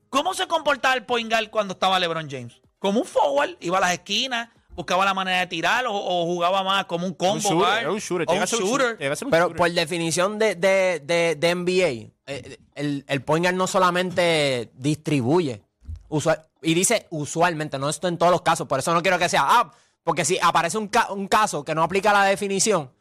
¿Cómo 0.09 0.33
se 0.33 0.47
comportaba 0.47 0.93
el 0.95 1.03
point 1.05 1.29
guard 1.29 1.49
cuando 1.49 1.73
estaba 1.73 1.99
LeBron 1.99 2.29
James? 2.29 2.61
Como 2.79 2.99
un 3.01 3.05
forward, 3.05 3.57
iba 3.59 3.77
a 3.77 3.81
las 3.81 3.93
esquinas, 3.93 4.49
buscaba 4.75 5.03
la 5.05 5.13
manera 5.13 5.39
de 5.39 5.47
tirar 5.47 5.85
o, 5.87 5.93
o 5.93 6.25
jugaba 6.25 6.63
más 6.63 6.85
como 6.85 7.05
un 7.05 7.13
combo 7.13 7.33
un 7.35 7.39
shooter, 7.61 7.89
un 7.89 7.99
shooter. 7.99 8.27
o 8.29 8.33
un 8.33 8.45
shooter. 8.45 8.97
Pero 8.97 9.15
shooter. 9.15 9.55
por 9.57 9.71
definición 9.71 10.39
de, 10.39 10.55
de, 10.55 11.01
de, 11.03 11.35
de 11.35 11.55
NBA, 11.55 12.11
eh, 12.27 12.57
el, 12.75 13.03
el 13.07 13.21
point 13.23 13.45
guard 13.45 13.55
no 13.55 13.67
solamente 13.67 14.71
distribuye. 14.75 15.63
usual- 16.09 16.47
y 16.61 16.73
dice 16.73 17.07
usualmente, 17.09 17.77
no 17.79 17.89
esto 17.89 18.07
en 18.07 18.17
todos 18.17 18.31
los 18.31 18.41
casos. 18.41 18.67
Por 18.67 18.79
eso 18.79 18.93
no 18.93 19.01
quiero 19.01 19.17
que 19.19 19.29
sea. 19.29 19.43
Ah, 19.45 19.71
porque 20.03 20.25
si 20.25 20.37
aparece 20.41 20.77
un, 20.77 20.87
ca- 20.87 21.11
un 21.11 21.27
caso 21.27 21.63
que 21.63 21.73
no 21.75 21.83
aplica 21.83 22.13
la 22.13 22.23
definición, 22.25 22.91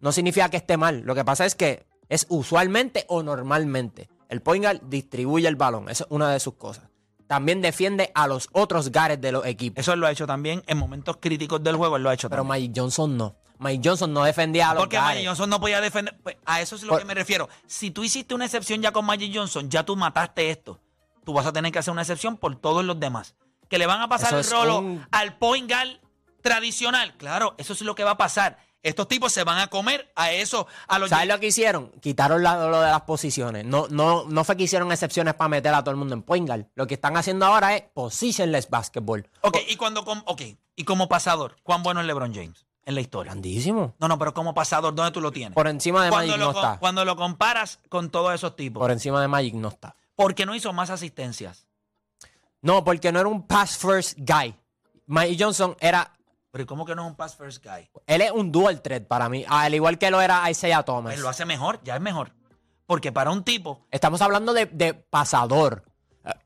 no 0.00 0.12
significa 0.12 0.48
que 0.48 0.56
esté 0.58 0.76
mal. 0.76 1.02
Lo 1.04 1.14
que 1.14 1.24
pasa 1.24 1.44
es 1.44 1.54
que 1.54 1.86
es 2.08 2.26
usualmente 2.28 3.04
o 3.08 3.22
normalmente. 3.22 4.08
El 4.28 4.42
point 4.42 4.64
guard 4.64 4.80
distribuye 4.82 5.46
el 5.48 5.56
balón. 5.56 5.88
Esa 5.88 6.04
es 6.04 6.10
una 6.10 6.30
de 6.30 6.40
sus 6.40 6.54
cosas. 6.54 6.84
También 7.26 7.60
defiende 7.60 8.12
a 8.14 8.26
los 8.28 8.48
otros 8.52 8.90
guards 8.92 9.20
de 9.20 9.32
los 9.32 9.44
equipos. 9.46 9.80
Eso 9.80 9.92
él 9.92 10.00
lo 10.00 10.06
ha 10.06 10.12
hecho 10.12 10.26
también 10.26 10.62
en 10.66 10.78
momentos 10.78 11.16
críticos 11.20 11.62
del 11.62 11.76
juego, 11.76 11.96
él 11.96 12.02
lo 12.04 12.10
ha 12.10 12.14
hecho 12.14 12.28
Pero 12.30 12.42
también. 12.42 12.62
Mike 12.68 12.80
Johnson 12.80 13.16
no. 13.16 13.34
Mike 13.58 13.88
Johnson 13.88 14.12
no 14.12 14.22
defendía 14.24 14.70
a 14.70 14.74
los 14.74 14.82
Porque. 14.82 14.98
Magic 14.98 15.26
Johnson 15.26 15.48
no 15.50 15.58
podía 15.58 15.80
defender. 15.80 16.16
Pues, 16.22 16.36
a 16.44 16.60
eso 16.60 16.76
es 16.76 16.82
lo 16.82 16.90
Por- 16.90 16.98
que 17.00 17.04
me 17.06 17.14
refiero. 17.14 17.48
Si 17.66 17.90
tú 17.90 18.04
hiciste 18.04 18.34
una 18.34 18.44
excepción 18.44 18.82
ya 18.82 18.92
con 18.92 19.04
Magic 19.06 19.32
Johnson, 19.34 19.70
ya 19.70 19.82
tú 19.82 19.96
mataste 19.96 20.50
esto. 20.50 20.78
Tú 21.24 21.32
vas 21.32 21.46
a 21.46 21.52
tener 21.52 21.72
que 21.72 21.78
hacer 21.78 21.90
una 21.92 22.02
excepción 22.02 22.36
por 22.36 22.54
todos 22.56 22.84
los 22.84 23.00
demás. 23.00 23.34
Que 23.68 23.78
le 23.78 23.86
van 23.86 24.00
a 24.02 24.08
pasar 24.08 24.34
el 24.34 24.44
rolo 24.48 24.78
un- 24.78 25.06
al 25.10 25.38
point 25.38 25.68
guard 25.70 25.98
tradicional. 26.42 27.16
Claro, 27.16 27.54
eso 27.58 27.72
es 27.72 27.80
lo 27.80 27.94
que 27.94 28.04
va 28.04 28.12
a 28.12 28.16
pasar. 28.16 28.58
Estos 28.88 29.08
tipos 29.08 29.32
se 29.32 29.42
van 29.42 29.58
a 29.58 29.66
comer 29.66 30.12
a 30.14 30.30
eso, 30.30 30.66
a 30.86 30.98
los 30.98 31.10
¿Sabes 31.10 31.26
lo 31.28 31.40
que 31.40 31.48
hicieron? 31.48 31.90
Quitaron 32.00 32.42
la- 32.42 32.68
lo 32.68 32.80
de 32.80 32.90
las 32.90 33.02
posiciones. 33.02 33.64
No, 33.64 33.86
no, 33.90 34.24
no 34.28 34.44
fue 34.44 34.56
que 34.56 34.62
hicieron 34.62 34.92
excepciones 34.92 35.34
para 35.34 35.48
meter 35.48 35.74
a 35.74 35.80
todo 35.82 35.90
el 35.90 35.96
mundo 35.96 36.14
en 36.14 36.22
point 36.22 36.46
guard. 36.46 36.66
Lo 36.76 36.86
que 36.86 36.94
están 36.94 37.16
haciendo 37.16 37.46
ahora 37.46 37.74
es 37.76 37.82
positionless 37.94 38.70
basketball. 38.70 39.28
Ok, 39.40 39.56
y 39.68 39.74
cuando 39.76 40.04
com- 40.04 40.22
ok, 40.26 40.42
y 40.76 40.84
como 40.84 41.08
pasador, 41.08 41.56
¿cuán 41.64 41.82
bueno 41.82 42.00
es 42.00 42.06
LeBron 42.06 42.32
James 42.32 42.64
en 42.84 42.94
la 42.94 43.00
historia? 43.00 43.32
Grandísimo. 43.32 43.94
No, 43.98 44.06
no, 44.08 44.18
pero 44.18 44.32
como 44.32 44.54
pasador, 44.54 44.94
¿dónde 44.94 45.10
tú 45.10 45.20
lo 45.20 45.32
tienes? 45.32 45.54
Por 45.54 45.66
encima 45.66 46.04
de 46.04 46.10
cuando, 46.10 46.28
Magic 46.32 46.40
lo, 46.40 46.46
no 46.46 46.52
com- 46.52 46.64
está. 46.64 46.78
cuando 46.78 47.04
lo 47.04 47.16
comparas 47.16 47.80
con 47.88 48.10
todos 48.10 48.34
esos 48.34 48.54
tipos. 48.54 48.80
Por 48.80 48.90
encima 48.92 49.20
de 49.20 49.26
Magic 49.28 49.54
no 49.54 49.68
está. 49.68 49.96
porque 50.14 50.46
no 50.46 50.54
hizo 50.54 50.72
más 50.72 50.90
asistencias. 50.90 51.66
No, 52.62 52.84
porque 52.84 53.10
no 53.12 53.20
era 53.20 53.28
un 53.28 53.46
pass 53.46 53.76
first 53.76 54.16
guy. 54.18 54.54
Mike 55.06 55.36
Johnson 55.42 55.76
era. 55.80 56.12
Pero 56.56 56.62
¿y 56.64 56.66
¿cómo 56.66 56.86
que 56.86 56.94
no 56.94 57.02
es 57.04 57.08
un 57.10 57.16
pass 57.16 57.36
first 57.36 57.62
guy? 57.62 57.86
Él 58.06 58.22
es 58.22 58.30
un 58.30 58.50
dual 58.50 58.80
threat 58.80 59.04
para 59.06 59.28
mí. 59.28 59.44
Al 59.46 59.74
igual 59.74 59.98
que 59.98 60.10
lo 60.10 60.22
era 60.22 60.50
Isaiah 60.50 60.82
Thomas. 60.84 61.12
Él 61.14 61.20
lo 61.20 61.28
hace 61.28 61.44
mejor, 61.44 61.80
ya 61.84 61.96
es 61.96 62.00
mejor. 62.00 62.32
Porque 62.86 63.12
para 63.12 63.30
un 63.30 63.42
tipo. 63.44 63.86
Estamos 63.90 64.22
hablando 64.22 64.54
de, 64.54 64.64
de 64.66 64.94
pasador. 64.94 65.84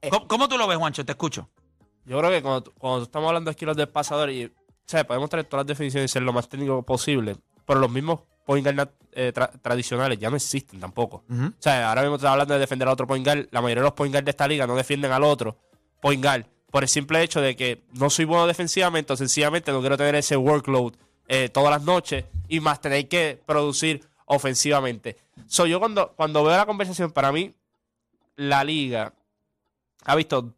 Eh, 0.02 0.10
¿Cómo, 0.10 0.26
cómo 0.26 0.48
tú 0.48 0.58
lo 0.58 0.66
ves, 0.66 0.78
Juancho? 0.78 1.04
Te 1.04 1.12
escucho. 1.12 1.48
Yo 2.04 2.18
creo 2.18 2.30
que 2.30 2.42
cuando, 2.42 2.72
cuando 2.76 3.04
estamos 3.04 3.28
hablando 3.28 3.50
aquí 3.52 3.64
los 3.64 3.76
del 3.76 3.88
pasador 3.88 4.30
y, 4.30 4.46
o 4.46 4.50
sea, 4.84 5.06
podemos 5.06 5.30
traer 5.30 5.46
todas 5.46 5.64
las 5.64 5.68
definiciones 5.68 6.10
y 6.10 6.12
ser 6.12 6.22
lo 6.22 6.32
más 6.32 6.48
técnico 6.48 6.82
posible, 6.82 7.36
pero 7.64 7.78
los 7.78 7.90
mismos 7.90 8.20
point 8.44 8.66
guard 8.66 8.88
eh, 9.12 9.32
tra- 9.32 9.52
tradicionales 9.62 10.18
ya 10.18 10.28
no 10.28 10.36
existen 10.36 10.80
tampoco. 10.80 11.24
O 11.30 11.52
sea, 11.60 11.88
ahora 11.88 12.00
mismo 12.02 12.16
estás 12.16 12.32
hablando 12.32 12.54
de 12.54 12.60
defender 12.60 12.88
a 12.88 12.92
otro 12.92 13.06
point 13.06 13.24
guard, 13.24 13.46
la 13.52 13.60
mayoría 13.60 13.82
de 13.82 13.88
los 13.88 13.92
point 13.94 14.12
guard 14.12 14.24
de 14.24 14.30
esta 14.30 14.48
liga 14.48 14.66
no 14.66 14.74
defienden 14.74 15.12
al 15.12 15.22
otro 15.22 15.56
point 16.00 16.24
guard 16.24 16.46
por 16.70 16.82
el 16.82 16.88
simple 16.88 17.22
hecho 17.22 17.40
de 17.40 17.56
que 17.56 17.82
no 17.92 18.10
soy 18.10 18.24
bueno 18.24 18.46
defensivamente 18.46 19.12
o 19.12 19.16
sencillamente 19.16 19.72
no 19.72 19.80
quiero 19.80 19.96
tener 19.96 20.14
ese 20.14 20.36
workload 20.36 20.94
eh, 21.28 21.48
todas 21.48 21.70
las 21.70 21.82
noches 21.82 22.24
y 22.48 22.60
más 22.60 22.80
tener 22.80 23.08
que 23.08 23.40
producir 23.46 24.04
ofensivamente. 24.26 25.16
So, 25.46 25.66
yo 25.66 25.78
cuando, 25.80 26.12
cuando 26.12 26.44
veo 26.44 26.56
la 26.56 26.66
conversación, 26.66 27.10
para 27.12 27.32
mí, 27.32 27.54
la 28.36 28.62
liga 28.64 29.12
ha 30.04 30.14
visto 30.16 30.54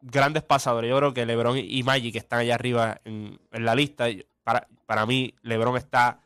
grandes 0.00 0.42
pasadores. 0.42 0.88
Yo 0.90 0.96
creo 0.96 1.14
que 1.14 1.26
LeBron 1.26 1.58
y 1.58 1.82
Magic 1.82 2.14
están 2.16 2.40
allá 2.40 2.54
arriba 2.54 3.00
en, 3.04 3.38
la 3.52 3.74
lista. 3.74 4.06
Para, 4.44 4.68
para 4.86 5.06
mí, 5.06 5.34
LeBron 5.42 5.76
está 5.76 6.20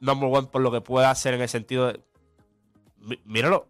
number 0.00 0.28
one 0.32 0.48
por 0.48 0.62
lo 0.62 0.70
que 0.72 0.80
puede 0.80 1.06
hacer 1.06 1.34
en 1.34 1.42
el 1.42 1.48
sentido 1.48 1.88
de. 1.88 2.00
Mí- 2.98 3.20
Míralo. 3.24 3.68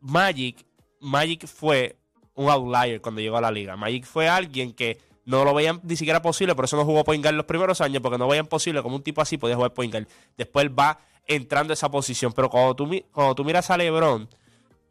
Magic, 0.00 0.64
Magic 1.00 1.46
fue 1.46 1.96
un 2.34 2.48
outlier 2.50 3.00
cuando 3.00 3.20
llegó 3.20 3.36
a 3.36 3.40
la 3.40 3.50
liga. 3.50 3.76
Magic 3.76 4.04
fue 4.04 4.28
alguien 4.28 4.72
que 4.72 4.98
no 5.24 5.44
lo 5.44 5.54
veían 5.54 5.80
ni 5.84 5.96
siquiera 5.96 6.20
posible, 6.22 6.54
por 6.54 6.64
eso 6.64 6.76
no 6.76 6.84
jugó 6.84 7.04
point 7.04 7.22
guard 7.22 7.36
los 7.36 7.46
primeros 7.46 7.80
años, 7.80 8.02
porque 8.02 8.18
no 8.18 8.26
veían 8.28 8.46
posible 8.46 8.82
como 8.82 8.96
un 8.96 9.02
tipo 9.02 9.20
así 9.20 9.38
podía 9.38 9.54
jugar 9.56 9.72
point 9.72 9.92
guard. 9.92 10.06
Después 10.36 10.68
va 10.70 10.98
entrando 11.26 11.72
a 11.72 11.74
esa 11.74 11.90
posición, 11.90 12.32
pero 12.32 12.50
cuando 12.50 12.74
tú, 12.74 12.90
cuando 13.12 13.34
tú 13.34 13.44
miras 13.44 13.70
a 13.70 13.76
LeBron, 13.76 14.28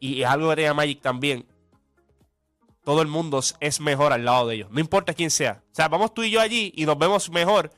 y 0.00 0.22
es 0.22 0.28
algo 0.28 0.48
que 0.50 0.56
tenía 0.56 0.72
Magic 0.74 1.00
también, 1.00 1.46
todo 2.84 3.02
el 3.02 3.08
mundo 3.08 3.40
es- 3.60 3.80
mejor 3.80 4.12
al 4.12 4.24
lado 4.24 4.48
de 4.48 4.56
ellos, 4.56 4.70
no 4.70 4.80
importa 4.80 5.14
quién 5.14 5.30
sea. 5.30 5.62
O 5.70 5.74
sea, 5.74 5.88
vamos 5.88 6.12
tú 6.14 6.22
y 6.22 6.30
yo 6.30 6.40
allí 6.40 6.72
y 6.74 6.84
nos 6.86 6.98
vemos 6.98 7.30
mejor 7.30 7.70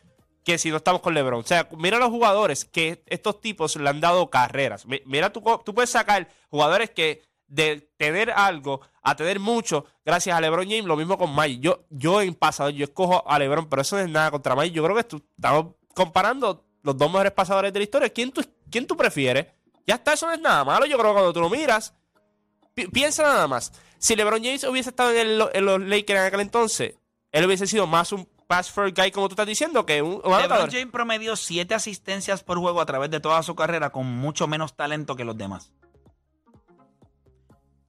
que 0.44 0.56
si 0.58 0.70
no 0.70 0.76
estamos 0.76 1.00
con 1.00 1.14
LeBron. 1.14 1.40
O 1.40 1.46
sea, 1.46 1.68
mira 1.76 1.98
los 1.98 2.10
jugadores 2.10 2.64
que 2.64 3.02
estos 3.06 3.40
tipos 3.40 3.76
le 3.76 3.88
han 3.88 4.00
dado 4.00 4.30
carreras. 4.30 4.86
Mi- 4.86 5.00
Mira, 5.06 5.32
tú, 5.32 5.42
tú 5.64 5.74
puedes 5.74 5.90
sacar 5.90 6.28
jugadores 6.50 6.90
que 6.90 7.22
de 7.54 7.88
tener 7.96 8.30
algo 8.30 8.80
a 9.02 9.14
tener 9.14 9.38
mucho 9.38 9.84
gracias 10.04 10.36
a 10.36 10.40
LeBron 10.40 10.64
James, 10.64 10.84
lo 10.86 10.96
mismo 10.96 11.16
con 11.18 11.32
Magic. 11.34 11.60
Yo, 11.60 11.84
yo 11.90 12.20
en 12.20 12.34
pasado, 12.34 12.70
yo 12.70 12.84
escojo 12.84 13.22
a 13.30 13.38
LeBron, 13.38 13.68
pero 13.68 13.82
eso 13.82 13.96
no 13.96 14.02
es 14.02 14.08
nada 14.08 14.30
contra 14.30 14.54
Magic. 14.54 14.72
Yo 14.74 14.82
creo 14.84 14.96
que 14.96 15.06
estu- 15.08 15.22
estamos 15.36 15.74
comparando 15.94 16.64
los 16.82 16.96
dos 16.96 17.08
mejores 17.10 17.32
pasadores 17.32 17.72
de 17.72 17.78
la 17.80 17.84
historia. 17.84 18.08
¿Quién 18.10 18.32
tú, 18.32 18.44
quién 18.70 18.86
tú 18.86 18.96
prefieres? 18.96 19.46
Ya 19.86 19.94
está, 19.96 20.14
eso 20.14 20.26
no 20.26 20.32
es 20.32 20.40
nada 20.40 20.64
malo. 20.64 20.86
Yo 20.86 20.96
creo 20.98 21.10
que 21.10 21.14
cuando 21.14 21.32
tú 21.32 21.40
lo 21.40 21.50
miras, 21.50 21.94
pi- 22.74 22.88
piensa 22.88 23.22
nada 23.22 23.46
más. 23.46 23.72
Si 23.98 24.16
LeBron 24.16 24.42
James 24.42 24.64
hubiese 24.64 24.90
estado 24.90 25.12
en, 25.12 25.18
el- 25.18 25.48
en 25.52 25.64
los 25.64 25.80
Lakers 25.80 26.20
en 26.20 26.26
aquel 26.26 26.40
entonces, 26.40 26.94
él 27.32 27.44
hubiese 27.46 27.66
sido 27.66 27.86
más 27.86 28.10
un 28.12 28.28
pass 28.46 28.70
first 28.70 28.98
guy, 28.98 29.10
como 29.10 29.28
tú 29.28 29.32
estás 29.34 29.46
diciendo, 29.46 29.86
que 29.86 30.02
un, 30.02 30.14
un 30.14 30.16
LeBron 30.22 30.34
anotador. 30.40 30.70
James 30.70 30.90
promedió 30.92 31.36
siete 31.36 31.74
asistencias 31.74 32.42
por 32.42 32.58
juego 32.58 32.80
a 32.80 32.86
través 32.86 33.10
de 33.10 33.20
toda 33.20 33.42
su 33.42 33.54
carrera 33.54 33.90
con 33.90 34.06
mucho 34.06 34.46
menos 34.46 34.74
talento 34.74 35.16
que 35.16 35.24
los 35.24 35.36
demás. 35.38 35.70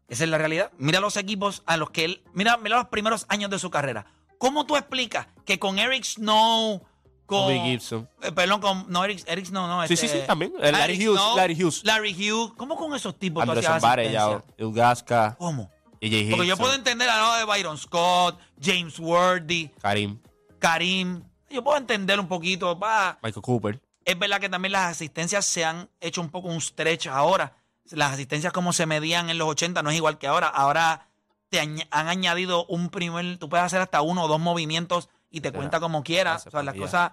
Esa 0.07 0.23
es 0.23 0.29
la 0.29 0.37
realidad. 0.37 0.71
Mira 0.77 0.99
los 0.99 1.17
equipos 1.17 1.63
a 1.65 1.77
los 1.77 1.89
que 1.89 2.05
él. 2.05 2.23
Mira, 2.33 2.57
mira 2.57 2.77
los 2.77 2.87
primeros 2.89 3.25
años 3.29 3.49
de 3.49 3.59
su 3.59 3.69
carrera. 3.69 4.05
¿Cómo 4.37 4.65
tú 4.65 4.75
explicas 4.77 5.27
que 5.45 5.57
con 5.57 5.79
Eric 5.79 6.03
Snow, 6.03 6.83
con. 7.25 7.39
Bobby 7.43 7.59
Gibson. 7.59 8.07
eh, 8.21 8.31
perdón, 8.31 8.61
con. 8.61 8.85
No, 8.89 9.03
Eric, 9.03 9.23
Eric 9.25 9.45
Snow, 9.45 9.67
no. 9.67 9.87
Sí, 9.87 9.97
sí, 9.97 10.05
este, 10.05 10.21
sí, 10.21 10.27
también. 10.27 10.53
El 10.61 10.73
Larry 10.73 10.93
Eric 10.93 11.07
Hughes, 11.07 11.19
Snow, 11.21 11.37
Larry 11.37 11.63
Hughes. 11.63 11.81
Larry 11.83 12.13
Hughes. 12.13 12.53
¿Cómo 12.57 12.75
con 12.75 12.93
esos 12.93 13.17
tipos 13.17 13.43
tú 13.43 13.49
Anderson 13.49 13.73
hacías 13.73 13.81
Varejao, 13.81 14.33
asistencia? 14.35 14.65
Ilgaska, 14.65 15.35
¿Cómo? 15.39 15.71
Porque 15.99 16.45
yo 16.45 16.57
puedo 16.57 16.73
entender 16.73 17.09
al 17.09 17.19
lado 17.19 17.37
de 17.37 17.45
Byron 17.45 17.77
Scott, 17.77 18.39
James 18.61 18.99
Worthy, 18.99 19.71
Karim, 19.81 20.19
Karim. 20.59 21.23
Yo 21.49 21.63
puedo 21.63 21.77
entender 21.77 22.19
un 22.19 22.27
poquito. 22.27 22.77
Va. 22.77 23.17
Michael 23.23 23.41
Cooper. 23.41 23.81
Es 24.03 24.19
verdad 24.19 24.39
que 24.39 24.49
también 24.49 24.73
las 24.73 24.91
asistencias 24.91 25.45
se 25.45 25.65
han 25.65 25.89
hecho 25.99 26.21
un 26.21 26.29
poco 26.29 26.49
un 26.49 26.61
stretch 26.61 27.07
ahora. 27.07 27.55
Las 27.91 28.13
asistencias 28.13 28.51
como 28.53 28.73
se 28.73 28.85
medían 28.85 29.29
en 29.29 29.37
los 29.37 29.47
80 29.47 29.83
no 29.83 29.89
es 29.91 29.95
igual 29.95 30.17
que 30.17 30.27
ahora. 30.27 30.47
Ahora 30.47 31.07
te 31.49 31.61
añ- 31.61 31.87
han 31.91 32.07
añadido 32.07 32.65
un 32.65 32.89
primer, 32.89 33.37
tú 33.37 33.47
puedes 33.49 33.65
hacer 33.65 33.81
hasta 33.81 34.01
uno 34.01 34.23
o 34.23 34.27
dos 34.27 34.39
movimientos 34.39 35.09
y 35.29 35.41
te 35.41 35.51
cuenta 35.51 35.79
como 35.79 36.03
quieras. 36.03 36.47
O 36.47 36.51
sea, 36.51 36.63
las 36.63 36.75
cosas. 36.75 37.11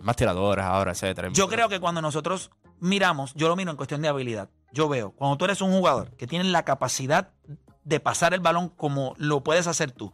Más 0.00 0.16
tiradoras 0.16 0.66
ahora, 0.66 0.92
etcétera. 0.92 1.28
Yo 1.32 1.48
creo 1.48 1.68
que 1.68 1.80
cuando 1.80 2.00
nosotros 2.02 2.50
miramos, 2.80 3.32
yo 3.34 3.48
lo 3.48 3.56
miro 3.56 3.70
en 3.70 3.76
cuestión 3.76 4.02
de 4.02 4.08
habilidad. 4.08 4.48
Yo 4.72 4.88
veo, 4.88 5.12
cuando 5.12 5.36
tú 5.36 5.44
eres 5.44 5.60
un 5.60 5.70
jugador 5.72 6.10
que 6.16 6.26
tiene 6.26 6.44
la 6.44 6.64
capacidad 6.64 7.30
de 7.84 8.00
pasar 8.00 8.34
el 8.34 8.40
balón 8.40 8.70
como 8.70 9.14
lo 9.18 9.42
puedes 9.42 9.66
hacer 9.66 9.92
tú. 9.92 10.06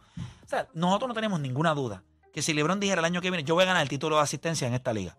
O 0.43 0.47
sea, 0.47 0.67
nosotros 0.73 1.07
no 1.07 1.13
tenemos 1.13 1.39
ninguna 1.39 1.73
duda 1.73 2.03
que 2.33 2.41
si 2.41 2.53
LeBron 2.53 2.79
dijera 2.79 2.99
el 2.99 3.05
año 3.05 3.21
que 3.21 3.29
viene, 3.29 3.43
yo 3.43 3.55
voy 3.55 3.63
a 3.63 3.67
ganar 3.67 3.81
el 3.81 3.89
título 3.89 4.17
de 4.17 4.21
asistencia 4.21 4.67
en 4.67 4.73
esta 4.73 4.93
liga. 4.93 5.17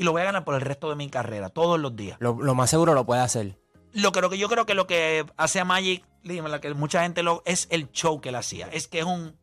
Y 0.00 0.04
lo 0.04 0.12
voy 0.12 0.22
a 0.22 0.24
ganar 0.24 0.44
por 0.46 0.54
el 0.54 0.62
resto 0.62 0.88
de 0.88 0.96
mi 0.96 1.10
carrera, 1.10 1.50
todos 1.50 1.78
los 1.78 1.94
días. 1.94 2.16
Lo, 2.20 2.32
lo 2.40 2.54
más 2.54 2.70
seguro 2.70 2.94
lo 2.94 3.04
puede 3.04 3.20
hacer. 3.20 3.58
Lo 3.92 4.12
creo 4.12 4.30
que 4.30 4.38
yo 4.38 4.48
creo 4.48 4.64
que 4.64 4.72
lo 4.72 4.86
que 4.86 5.26
hace 5.36 5.60
a 5.60 5.66
Magic, 5.66 6.02
la 6.22 6.58
que 6.58 6.72
mucha 6.72 7.02
gente 7.02 7.22
lo 7.22 7.42
es 7.44 7.66
el 7.70 7.92
show 7.92 8.18
que 8.18 8.30
él 8.30 8.36
hacía. 8.36 8.66
Es 8.72 8.88
que 8.88 9.00
es 9.00 9.04
un 9.04 9.36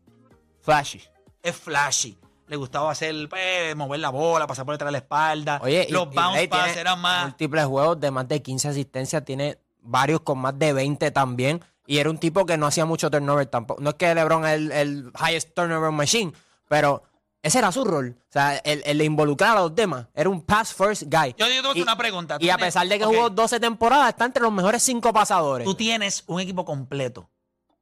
Flashy. 0.62 1.04
es 1.44 1.56
flashy. 1.56 2.18
Le 2.48 2.56
gustaba 2.56 2.90
hacer, 2.90 3.14
pues, 3.30 3.76
mover 3.76 4.00
la 4.00 4.10
bola, 4.10 4.48
pasar 4.48 4.66
por 4.66 4.74
detrás 4.74 4.88
de 4.88 4.94
la 4.94 4.98
espalda. 4.98 5.60
Oye, 5.62 5.86
y- 5.90 5.92
los 5.92 6.08
y 6.12 6.16
bounce 6.16 6.48
Blade 6.48 6.48
pass 6.48 6.76
eran 6.76 7.00
más. 7.02 7.26
Múltiples 7.26 7.66
juegos 7.66 8.00
de 8.00 8.10
más 8.10 8.28
de 8.28 8.42
15 8.42 8.70
asistencias, 8.70 9.24
tiene 9.24 9.60
varios 9.82 10.22
con 10.22 10.40
más 10.40 10.58
de 10.58 10.74
20 10.74 11.12
también. 11.12 11.64
Y 11.86 12.00
era 12.00 12.10
un 12.10 12.18
tipo 12.18 12.48
que 12.48 12.58
no 12.58 12.66
hacía 12.66 12.86
mucho 12.86 13.12
turnover 13.12 13.46
tampoco. 13.46 13.80
No 13.84 13.92
es 13.92 13.96
que 13.96 14.16
LeBron 14.16 14.44
es 14.48 14.54
el, 14.56 14.72
el 14.72 15.12
highest 15.24 15.54
turnover 15.54 15.92
machine, 15.92 16.34
pero 16.68 17.04
ese 17.42 17.60
era 17.60 17.72
su 17.72 17.84
rol. 17.86 18.18
O 18.20 18.32
sea, 18.32 18.58
el, 18.58 18.82
el 18.86 18.98
de 18.98 19.06
involucrar 19.06 19.56
a 19.58 19.62
los 19.62 19.76
demás. 19.76 20.08
Era 20.14 20.30
un 20.30 20.42
pass 20.42 20.74
first 20.74 21.04
guy. 21.04 21.34
Yo, 21.38 21.48
yo 21.48 21.54
te 21.56 21.62
voy 21.62 21.68
a 21.68 21.70
hacer 21.70 21.78
Y- 21.78 21.82
una 21.84 21.98
pregunta. 21.98 22.38
Y 22.40 22.50
a 22.50 22.58
pesar 22.58 22.88
de 22.88 22.98
que 23.00 23.06
jugó 23.06 23.30
12 23.30 23.60
temporadas, 23.60 24.10
está 24.10 24.26
entre 24.26 24.42
los 24.44 24.52
mejores 24.52 24.84
5 24.84 25.14
pasadores. 25.14 25.66
Tú 25.66 25.76
tienes 25.76 26.24
un 26.28 26.40
equipo 26.42 26.66
completo. 26.66 27.30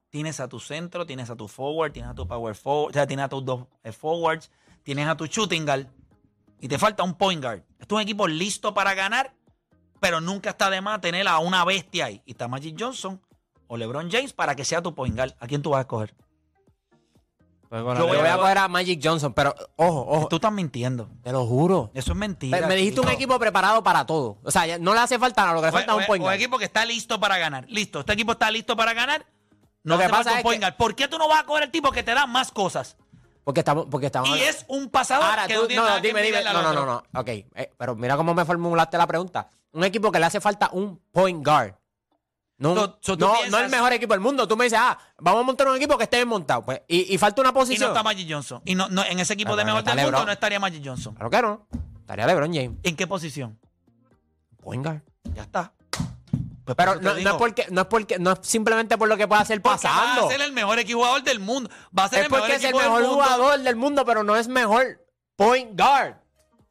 Tienes 0.10 0.40
a 0.40 0.48
tu 0.48 0.60
centro, 0.60 1.06
tienes 1.06 1.30
a 1.30 1.36
tu 1.36 1.48
forward, 1.48 1.92
tienes 1.92 2.12
a 2.12 2.16
tu 2.16 2.26
power 2.28 2.56
forward, 2.56 2.92
o 2.92 2.94
sea, 2.94 3.06
tienes 3.08 3.26
a 3.26 3.30
tus 3.30 3.44
dos 3.44 3.66
eh, 3.84 3.92
forwards, 3.92 4.50
tienes 4.84 5.08
a 5.08 5.18
tu 5.18 5.26
shooting 5.26 5.66
guard 5.66 5.88
y 6.62 6.70
te 6.70 6.78
falta 6.78 7.04
un 7.04 7.16
point 7.16 7.44
guard. 7.44 7.64
Este 7.80 7.84
es 7.84 7.92
un 7.92 8.02
equipo 8.02 8.26
listo 8.28 8.74
para 8.74 8.94
ganar, 8.94 9.34
pero 10.00 10.22
nunca 10.22 10.52
está 10.52 10.70
de 10.70 10.80
más 10.80 11.02
tener 11.02 11.28
a 11.28 11.40
una 11.40 11.66
bestia 11.66 12.06
ahí. 12.06 12.22
Y 12.26 12.32
está 12.32 12.48
Magic 12.48 12.78
Johnson 12.80 13.20
o 13.68 13.76
LeBron 13.76 14.10
James 14.10 14.32
para 14.32 14.56
que 14.56 14.64
sea 14.64 14.82
tu 14.82 14.96
point 14.96 15.16
guard. 15.16 15.34
¿A 15.40 15.48
quién 15.48 15.62
tú 15.62 15.72
vas 15.72 15.80
a 15.80 15.82
escoger? 15.82 16.16
Pues 17.70 17.82
Yo 17.98 18.08
voy 18.08 18.18
voy 18.18 18.28
a 18.28 18.38
coger 18.38 18.58
a 18.60 18.68
Magic 18.68 19.00
Johnson, 19.04 19.34
pero 19.34 19.54
ojo, 19.76 20.06
ojo, 20.08 20.28
Tú 20.28 20.36
estás 20.38 20.52
mintiendo. 20.52 21.10
te 21.24 21.32
lo 21.32 21.46
juro. 21.46 21.92
Eso 21.94 22.12
es 22.12 22.18
mentira. 22.18 22.62
Me, 22.62 22.68
me 22.68 22.76
dijiste 22.76 23.02
un 23.02 23.10
equipo 23.10 23.38
preparado 23.40 23.84
para 23.84 24.06
todo. 24.06 24.38
O 24.44 24.52
sea, 24.52 24.78
no 24.80 24.94
le 24.94 25.00
hace 25.00 25.18
falta 25.20 25.42
nada, 25.44 25.54
lo 25.56 25.62
que 25.62 25.66
le 25.68 25.70
O- 25.70 25.74
falta 25.74 25.92
es 25.94 25.98
un 26.00 26.06
point 26.06 26.22
guard. 26.24 26.36
equipo 26.36 26.58
que 26.58 26.66
está 26.66 26.86
listo 26.86 27.20
para 27.20 27.38
ganar. 27.38 27.66
Listo, 27.68 28.02
este 28.02 28.14
equipo 28.14 28.34
está 28.34 28.50
listo 28.52 28.76
para 28.76 28.94
ganar. 28.94 29.26
No 29.84 29.96
Lo 29.96 29.98
que 30.00 30.06
hace 30.06 30.12
falta 30.14 30.24
pasa 30.24 30.32
un 30.34 30.38
es 30.40 30.44
point 30.44 30.60
que- 30.60 30.66
guard. 30.66 30.78
¿Por 30.78 30.96
qué 30.96 31.08
tú 31.08 31.18
no 31.18 31.28
vas 31.28 31.42
a 31.42 31.46
coger 31.46 31.64
el 31.64 31.72
tipo 31.72 31.92
que 31.92 32.04
te 32.04 32.14
da 32.14 32.26
más 32.28 32.52
cosas? 32.52 32.98
Porque 33.44 33.60
estamos, 33.60 33.86
porque 33.92 34.08
estamos 34.08 34.30
Y 34.36 34.42
es 34.42 34.66
un 34.68 34.90
pasador 34.90 35.26
Ahora, 35.30 35.46
que 35.48 35.54
tú, 35.54 35.68
no 35.70 35.76
no, 35.76 35.88
nada 35.88 36.02
que 36.02 36.08
dime, 36.08 36.22
dime. 36.24 36.44
No, 36.44 36.62
no, 36.64 36.74
no, 36.74 36.86
no. 36.86 37.04
Ok, 37.20 37.28
eh, 37.28 37.72
pero 37.78 37.96
mira 37.96 38.18
cómo 38.18 38.34
me 38.34 38.44
formulaste 38.46 38.98
la 38.98 39.06
pregunta. 39.06 39.50
Un 39.74 39.84
equipo 39.84 40.12
que 40.12 40.20
le 40.20 40.26
hace 40.26 40.42
falta 40.42 40.70
un 40.72 41.00
point 41.12 41.46
guard. 41.46 41.76
No, 42.58 42.74
So- 42.76 43.00
so 43.02 43.16
no, 43.18 43.34
piensas- 43.34 43.52
no 43.52 43.60
el 43.60 43.70
mejor 43.70 43.92
equipo 43.94 44.14
del 44.14 44.22
mundo. 44.22 44.48
Tú 44.48 44.56
me 44.56 44.64
dices, 44.64 44.80
ah, 44.82 44.98
vamos 45.20 45.42
a 45.42 45.44
montar 45.44 45.68
un 45.68 45.76
equipo 45.76 45.98
que 45.98 46.06
esté 46.06 46.18
bien 46.18 46.28
montado. 46.30 46.64
Pues, 46.64 46.82
y, 46.88 47.14
y 47.14 47.18
falta 47.18 47.42
una 47.42 47.50
Y 47.50 47.54
no 47.54 47.60
posición. 47.60 47.90
está 47.90 48.02
Magic 48.04 48.28
Johnson. 48.32 48.62
Y 48.66 48.76
no, 48.76 48.88
no, 48.88 49.04
en 49.04 49.20
ese 49.20 49.34
equipo 49.34 49.54
Ah, 49.54 49.56
de 49.58 49.66
mejor 49.66 49.84
del 49.84 49.96
mundo 50.02 50.26
no 50.26 50.32
estaría 50.32 50.60
Magic 50.60 50.82
Johnson. 50.86 51.16
Claro 51.16 51.30
que 51.30 51.42
no. 51.42 51.68
Estaría 52.00 52.26
LeBron 52.28 52.54
James. 52.54 52.78
¿En 52.84 52.96
qué 52.96 53.08
posición? 53.08 53.60
Point 54.62 54.86
guard. 54.86 55.02
Ya 55.34 55.44
está. 55.44 55.74
Pues 56.64 56.76
Pero 56.76 56.96
no, 56.96 57.14
no 57.14 57.18
es 57.30 57.36
porque, 57.36 57.68
no 57.70 57.82
es 57.82 57.88
porque, 57.88 58.18
no 58.18 58.32
es 58.32 58.40
simplemente 58.42 58.98
por 58.98 59.08
lo 59.08 59.18
que 59.18 59.28
pueda 59.28 59.42
hacer 59.42 59.62
pasando. 59.62 60.22
Va 60.24 60.28
a 60.28 60.32
ser 60.32 60.42
el 60.42 60.52
mejor 60.52 60.80
equipo 60.80 61.00
jugador 61.00 61.24
del 61.24 61.40
mundo. 61.40 61.70
Va 61.98 62.06
a 62.06 62.10
ser 62.10 62.20
Es 62.20 62.26
el 62.26 62.32
mejor 62.32 62.48
porque 62.48 62.56
es 62.56 62.64
el 62.64 62.72
del 62.72 62.82
mejor 62.82 63.06
jugador 63.06 63.60
del 63.60 63.76
mundo, 63.76 64.04
pero 64.06 64.24
no 64.24 64.36
es 64.36 64.48
mejor 64.48 65.06
point 65.36 65.80
guard. 65.80 66.16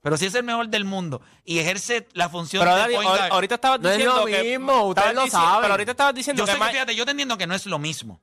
Pero 0.05 0.19
si 0.19 0.27
es 0.27 0.35
el 0.35 0.43
mejor 0.45 0.69
del 0.69 0.85
mundo 0.85 1.23
y 1.47 1.61
ejerce 1.61 2.07
la 2.13 2.29
función 2.29 2.63
Pero 2.63 2.77
de 2.77 2.95
point 2.95 3.09
guard. 3.09 3.33
ahorita 3.33 3.55
estabas 3.55 3.81
No 3.81 3.89
es 3.89 3.97
diciendo 3.97 4.21
lo 4.21 4.27
que. 4.27 4.43
mismo, 4.45 4.83
ustedes 4.89 5.15
lo 5.15 5.27
saben. 5.27 5.61
Pero 5.63 5.73
ahorita 5.73 5.91
estabas 5.93 6.15
diciendo 6.15 6.41
Yo 6.43 6.45
que 6.47 6.53
sé 6.53 6.59
que, 6.59 6.73
fíjate, 6.73 6.95
yo 6.95 7.05
te 7.07 7.13
entiendo 7.13 7.39
que 7.39 7.47
no 7.47 7.55
es 7.55 7.65
lo 7.65 7.79
mismo. 7.79 8.21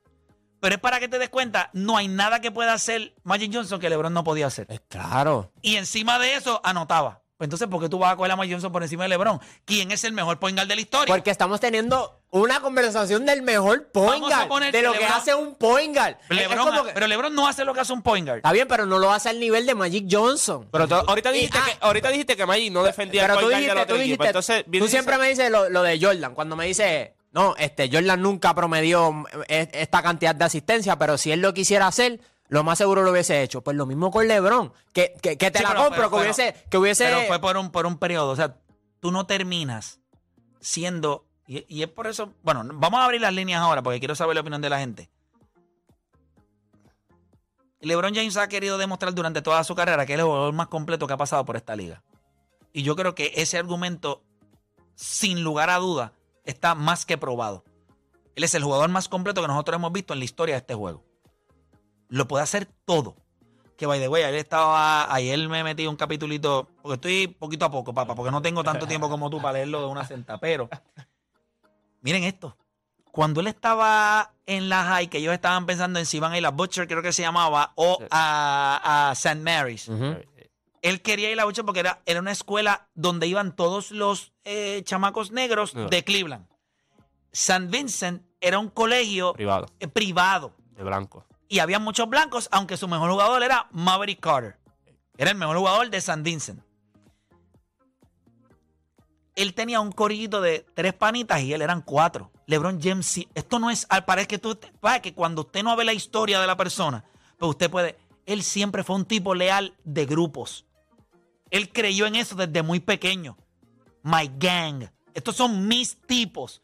Pero 0.59 0.75
es 0.75 0.79
para 0.79 1.00
que 1.00 1.07
te 1.07 1.17
des 1.17 1.29
cuenta, 1.29 1.71
no 1.73 1.97
hay 1.97 2.07
nada 2.07 2.39
que 2.39 2.51
pueda 2.51 2.73
hacer 2.73 3.15
Magic 3.23 3.51
Johnson 3.51 3.79
que 3.79 3.89
LeBron 3.89 4.13
no 4.13 4.23
podía 4.23 4.45
hacer. 4.45 4.67
Es 4.69 4.79
claro. 4.88 5.51
Y 5.63 5.77
encima 5.77 6.19
de 6.19 6.35
eso, 6.35 6.61
anotaba. 6.63 7.23
Entonces, 7.39 7.67
¿por 7.67 7.81
qué 7.81 7.89
tú 7.89 7.97
vas 7.97 8.13
a 8.13 8.15
coger 8.15 8.31
a 8.31 8.35
Magic 8.35 8.53
Johnson 8.53 8.71
por 8.71 8.83
encima 8.83 9.01
de 9.01 9.09
LeBron? 9.09 9.39
¿Quién 9.65 9.89
es 9.89 10.03
el 10.03 10.13
mejor 10.13 10.38
point 10.38 10.55
guard 10.55 10.67
de 10.67 10.75
la 10.75 10.81
historia? 10.81 11.11
Porque 11.11 11.31
estamos 11.31 11.59
teniendo 11.59 12.21
una 12.33 12.61
conversación 12.61 13.25
del 13.25 13.41
mejor 13.41 13.89
point 13.91 14.23
guard. 14.23 14.47
poner 14.47 14.71
De 14.71 14.81
lo 14.81 14.93
que 14.93 15.00
LeBron- 15.00 15.11
hace 15.17 15.35
un 15.35 15.55
point 15.55 15.93
guard. 15.95 16.15
Es- 16.21 16.31
es 16.31 16.38
LeBron, 16.38 16.65
como 16.65 16.83
que- 16.85 16.91
pero 16.93 17.07
LeBron 17.07 17.35
no 17.35 17.47
hace 17.47 17.65
lo 17.65 17.73
que 17.73 17.81
hace 17.81 17.91
un 17.93 18.01
point 18.01 18.25
guard. 18.25 18.38
Está 18.38 18.51
bien, 18.53 18.67
pero 18.69 18.85
no 18.85 19.00
lo 19.00 19.11
hace 19.11 19.29
al 19.29 19.39
nivel 19.39 19.65
de 19.65 19.75
Magic 19.75 20.07
Johnson. 20.09 20.67
Pero 20.71 20.88
tú- 20.88 20.95
ahorita 20.95 21.29
Y- 21.31 21.33
dijiste, 21.33 21.57
ah, 21.57 21.65
que, 21.65 21.77
ahorita 21.81 22.09
dijiste 22.09 22.38
que 22.38 22.45
Magic 22.45 22.71
no 22.71 22.83
defendía 22.83 23.23
pero 23.23 23.33
el 23.33 23.39
tú 23.39 23.45
point 23.45 23.51
guard 23.51 23.59
dijiste, 23.61 23.75
del 23.79 23.88
tú 23.88 23.93
otro 23.93 23.95
equipo. 24.03 24.23
dijiste, 24.23 24.27
Entonces, 24.61 24.79
tú 24.81 24.88
siempre 24.88 25.17
me 25.17 25.27
dices 25.29 25.51
lo, 25.51 25.69
lo 25.69 25.83
de 25.83 26.00
Jordan, 26.01 26.33
cuando 26.33 26.55
me 26.55 26.65
dice, 26.67 27.15
no, 27.33 27.53
este 27.57 27.89
Jordan 27.91 28.21
nunca 28.21 28.55
promedió 28.55 29.25
eh, 29.50 29.69
esta 29.73 30.01
cantidad 30.01 30.33
de 30.33 30.45
asistencia, 30.45 30.97
pero 30.97 31.17
si 31.17 31.31
él 31.33 31.41
lo 31.41 31.53
quisiera 31.53 31.88
hacer, 31.88 32.21
lo 32.47 32.63
más 32.63 32.77
seguro 32.77 33.01
lo 33.03 33.11
hubiese 33.11 33.43
hecho. 33.43 33.61
Pues 33.61 33.75
lo 33.75 33.85
mismo 33.85 34.09
con 34.09 34.27
LeBron, 34.27 34.71
que, 34.93 35.15
que, 35.21 35.38
que 35.38 35.51
te 35.51 35.59
Sí, 35.59 35.63
la 35.63 35.71
pero- 35.71 35.81
compro, 35.83 35.97
pero- 36.03 36.09
que 36.11 36.15
hubiese, 36.23 36.55
que 36.69 36.77
hubiese 36.77 37.05
Pero 37.05 37.21
fue 37.27 37.39
por 37.39 37.57
un, 37.57 37.71
por 37.71 37.85
un 37.85 37.97
periodo. 37.97 38.29
O 38.31 38.35
sea, 38.38 38.55
tú 39.01 39.11
no 39.11 39.25
terminas 39.25 40.00
siendo. 40.59 41.25
Y, 41.67 41.84
es 41.84 41.89
por 41.89 42.08
eso. 42.08 42.31
Bueno, 42.43 42.63
vamos 42.75 43.01
a 43.01 43.03
abrir 43.03 43.20
las 43.20 43.34
líneas 43.34 43.62
ahora 43.62 43.84
porque 43.84 44.00
quiero 44.00 44.15
saber 44.15 44.36
la 44.36 44.41
opinión 44.41 44.62
de 44.62 44.70
la 44.70 44.79
gente. 44.79 45.10
LeBron 47.81 48.15
James 48.15 48.38
ha 48.38 48.48
querido 48.48 48.77
demostrar 48.77 49.13
durante 49.13 49.41
toda 49.41 49.62
su 49.65 49.75
carrera 49.75 50.05
que 50.05 50.13
es 50.13 50.20
el 50.20 50.25
jugador 50.25 50.53
más 50.53 50.67
completo 50.67 51.08
que 51.08 51.13
ha 51.13 51.17
pasado 51.17 51.43
por 51.43 51.58
esta 51.58 51.75
liga. 51.75 52.03
Y 52.72 52.84
yo 52.84 52.96
creo 52.96 53.15
que 53.15 53.34
ese 53.36 53.58
argumento, 53.58 54.24
sin 54.96 55.43
lugar 55.43 55.70
a 55.70 55.77
duda, 55.79 56.13
está 56.46 56.74
más 56.74 57.05
que 57.05 57.17
probado. 57.17 57.65
Él 58.36 58.46
es 58.46 58.55
el 58.55 58.63
jugador 58.63 58.89
más 58.89 59.10
completo 59.10 59.41
que 59.41 59.50
nosotros 59.50 59.75
hemos 59.75 59.91
visto 59.91 60.13
en 60.13 60.20
la 60.20 60.25
historia 60.25 60.55
de 60.55 60.60
este 60.60 60.75
juego. 60.75 61.03
Lo 62.08 62.29
puede 62.29 62.43
hacer 62.43 62.70
todo. 62.86 63.17
Que 63.75 63.88
by 63.88 64.00
the 64.00 64.08
way, 64.08 64.24
ayer 64.24 64.39
estaba, 64.39 65.13
ayer 65.13 65.50
me 65.50 65.65
metí 65.65 65.86
un 65.86 65.98
capitulito, 65.98 66.70
porque 66.81 66.96
estoy 66.96 67.27
poquito 67.27 67.65
a 67.65 67.72
poco, 67.72 67.93
papá, 67.93 68.15
porque 68.15 68.31
no 68.31 68.41
tengo 68.41 68.63
tanto 68.63 68.88
tiempo 68.88 69.10
como 69.10 69.29
tú 69.29 69.41
para 69.41 69.53
leerlo 69.53 69.81
de 69.81 69.88
una 69.88 70.08
senta, 70.08 70.38
pero 70.38 70.70
miren 72.01 72.24
esto. 72.24 72.58
cuando 73.12 73.41
él 73.41 73.48
estaba 73.48 74.34
en 74.46 74.70
la 74.70 74.84
high, 74.86 75.08
que 75.10 75.17
ellos 75.17 75.34
estaban 75.34 75.65
pensando 75.65 76.00
en 76.00 76.05
si 76.05 76.17
iban 76.17 76.31
a 76.31 76.38
ir 76.38 76.46
a 76.46 76.50
Butcher, 76.51 76.88
creo 76.88 77.01
que 77.01 77.12
se 77.12 77.22
llamaba, 77.24 77.74
o 77.75 78.00
a, 78.10 79.10
a 79.10 79.12
St. 79.13 79.36
Mary's. 79.41 79.89
Él 80.81 81.01
quería 81.01 81.29
ir 81.31 81.39
a 81.39 81.46
Butcher 81.46 81.63
porque 81.65 81.81
era, 81.81 82.01
era 82.05 82.20
una 82.22 82.31
escuela 82.31 82.88
donde 82.96 83.27
iban 83.27 83.55
todos 83.55 83.91
los 83.91 84.31
eh, 84.46 84.81
chamacos 84.86 85.31
negros 85.31 85.74
de 85.74 86.03
Cleveland. 86.03 86.48
St. 87.34 87.67
Vincent 87.67 88.24
era 88.39 88.60
un 88.60 88.70
colegio 88.70 89.34
Privado, 89.34 89.67
eh, 89.79 89.88
privado 89.88 90.53
de 90.72 90.84
blanco. 90.84 91.25
y 91.48 91.60
había 91.60 91.79
muchos 91.79 92.10
blancos, 92.10 92.48
aunque 92.51 92.77
su 92.77 92.88
mejor 92.88 93.12
jugador 93.12 93.43
era 93.43 93.67
Maverick 93.72 94.20
Carter. 94.20 94.58
Era 95.17 95.31
el 95.31 95.38
mejor 95.38 95.58
jugador 95.58 95.89
de 95.89 95.98
St. 95.98 96.22
Vincent. 96.24 96.63
Él 99.35 99.53
tenía 99.53 99.79
un 99.79 99.91
corillito 99.91 100.41
de 100.41 100.65
tres 100.73 100.93
panitas 100.93 101.41
y 101.41 101.53
él 101.53 101.61
eran 101.61 101.81
cuatro. 101.81 102.31
LeBron 102.47 102.81
James, 102.81 103.05
sí, 103.05 103.27
esto 103.33 103.59
no 103.59 103.69
es, 103.69 103.85
al 103.89 104.03
parece 104.03 104.27
que 104.27 104.38
tú, 104.38 104.59
para 104.79 105.01
que 105.01 105.13
cuando 105.13 105.41
usted 105.41 105.63
no 105.63 105.75
ve 105.75 105.85
la 105.85 105.93
historia 105.93 106.41
de 106.41 106.47
la 106.47 106.57
persona, 106.57 107.05
pues 107.38 107.51
usted 107.51 107.69
puede, 107.69 107.97
él 108.25 108.43
siempre 108.43 108.83
fue 108.83 108.97
un 108.97 109.05
tipo 109.05 109.33
leal 109.33 109.73
de 109.83 110.05
grupos. 110.05 110.65
Él 111.50 111.71
creyó 111.71 112.05
en 112.05 112.15
eso 112.15 112.35
desde 112.35 112.61
muy 112.61 112.79
pequeño. 112.79 113.38
My 114.03 114.29
gang. 114.38 114.85
Estos 115.13 115.35
son 115.35 115.67
mis 115.67 116.01
tipos. 116.01 116.61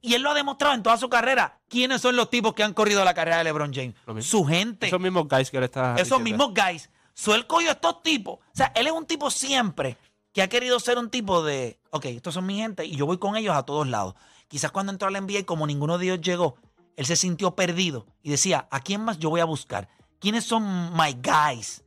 Y 0.00 0.14
él 0.14 0.22
lo 0.22 0.30
ha 0.30 0.34
demostrado 0.34 0.74
en 0.74 0.82
toda 0.82 0.96
su 0.96 1.08
carrera. 1.08 1.60
¿Quiénes 1.68 2.00
son 2.00 2.16
los 2.16 2.28
tipos 2.28 2.54
que 2.54 2.62
han 2.62 2.74
corrido 2.74 3.04
la 3.04 3.14
carrera 3.14 3.38
de 3.38 3.44
LeBron 3.44 3.72
James? 3.72 3.94
Su 4.26 4.44
gente. 4.44 4.88
Esos 4.88 5.00
mismos 5.00 5.28
guys 5.28 5.50
que 5.50 5.60
le 5.60 5.66
estás 5.66 6.00
Esos 6.00 6.18
diciendo. 6.18 6.46
mismos 6.46 6.54
guys. 6.54 6.90
So, 7.14 7.34
él 7.34 7.46
cogió 7.46 7.68
a 7.68 7.72
estos 7.72 8.02
tipos. 8.02 8.38
O 8.38 8.50
sea, 8.52 8.72
él 8.74 8.86
es 8.86 8.92
un 8.92 9.06
tipo 9.06 9.30
siempre 9.30 9.96
que 10.32 10.42
ha 10.42 10.48
querido 10.48 10.80
ser 10.80 10.98
un 10.98 11.10
tipo 11.10 11.42
de, 11.42 11.78
ok, 11.90 12.06
estos 12.06 12.34
son 12.34 12.46
mi 12.46 12.56
gente 12.56 12.84
y 12.84 12.96
yo 12.96 13.06
voy 13.06 13.18
con 13.18 13.36
ellos 13.36 13.54
a 13.54 13.64
todos 13.64 13.86
lados. 13.86 14.14
Quizás 14.48 14.70
cuando 14.70 14.92
entró 14.92 15.08
a 15.08 15.10
la 15.10 15.20
NBA 15.20 15.40
y 15.40 15.44
como 15.44 15.66
ninguno 15.66 15.98
de 15.98 16.06
ellos 16.06 16.20
llegó, 16.20 16.56
él 16.96 17.06
se 17.06 17.16
sintió 17.16 17.54
perdido 17.54 18.06
y 18.22 18.30
decía, 18.30 18.68
¿a 18.70 18.80
quién 18.80 19.02
más 19.02 19.18
yo 19.18 19.30
voy 19.30 19.40
a 19.40 19.44
buscar? 19.44 19.88
¿Quiénes 20.20 20.44
son 20.44 20.92
my 20.94 21.14
guys? 21.14 21.84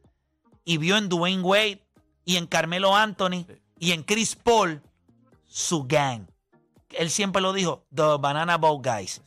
Y 0.64 0.78
vio 0.78 0.98
en 0.98 1.10
Dwayne 1.10 1.42
Wade 1.44 1.86
y 2.24 2.38
en 2.38 2.48
Carmelo 2.48 2.96
Anthony 2.96 3.46
y 3.80 3.92
en 3.92 4.04
Chris 4.04 4.36
Paul 4.36 4.82
su 5.48 5.84
gang. 5.84 6.28
Él 6.90 7.10
siempre 7.10 7.42
lo 7.42 7.54
dijo, 7.54 7.86
the 7.94 8.18
Banana 8.20 8.58
Boat 8.58 8.86
Guys. 8.86 9.22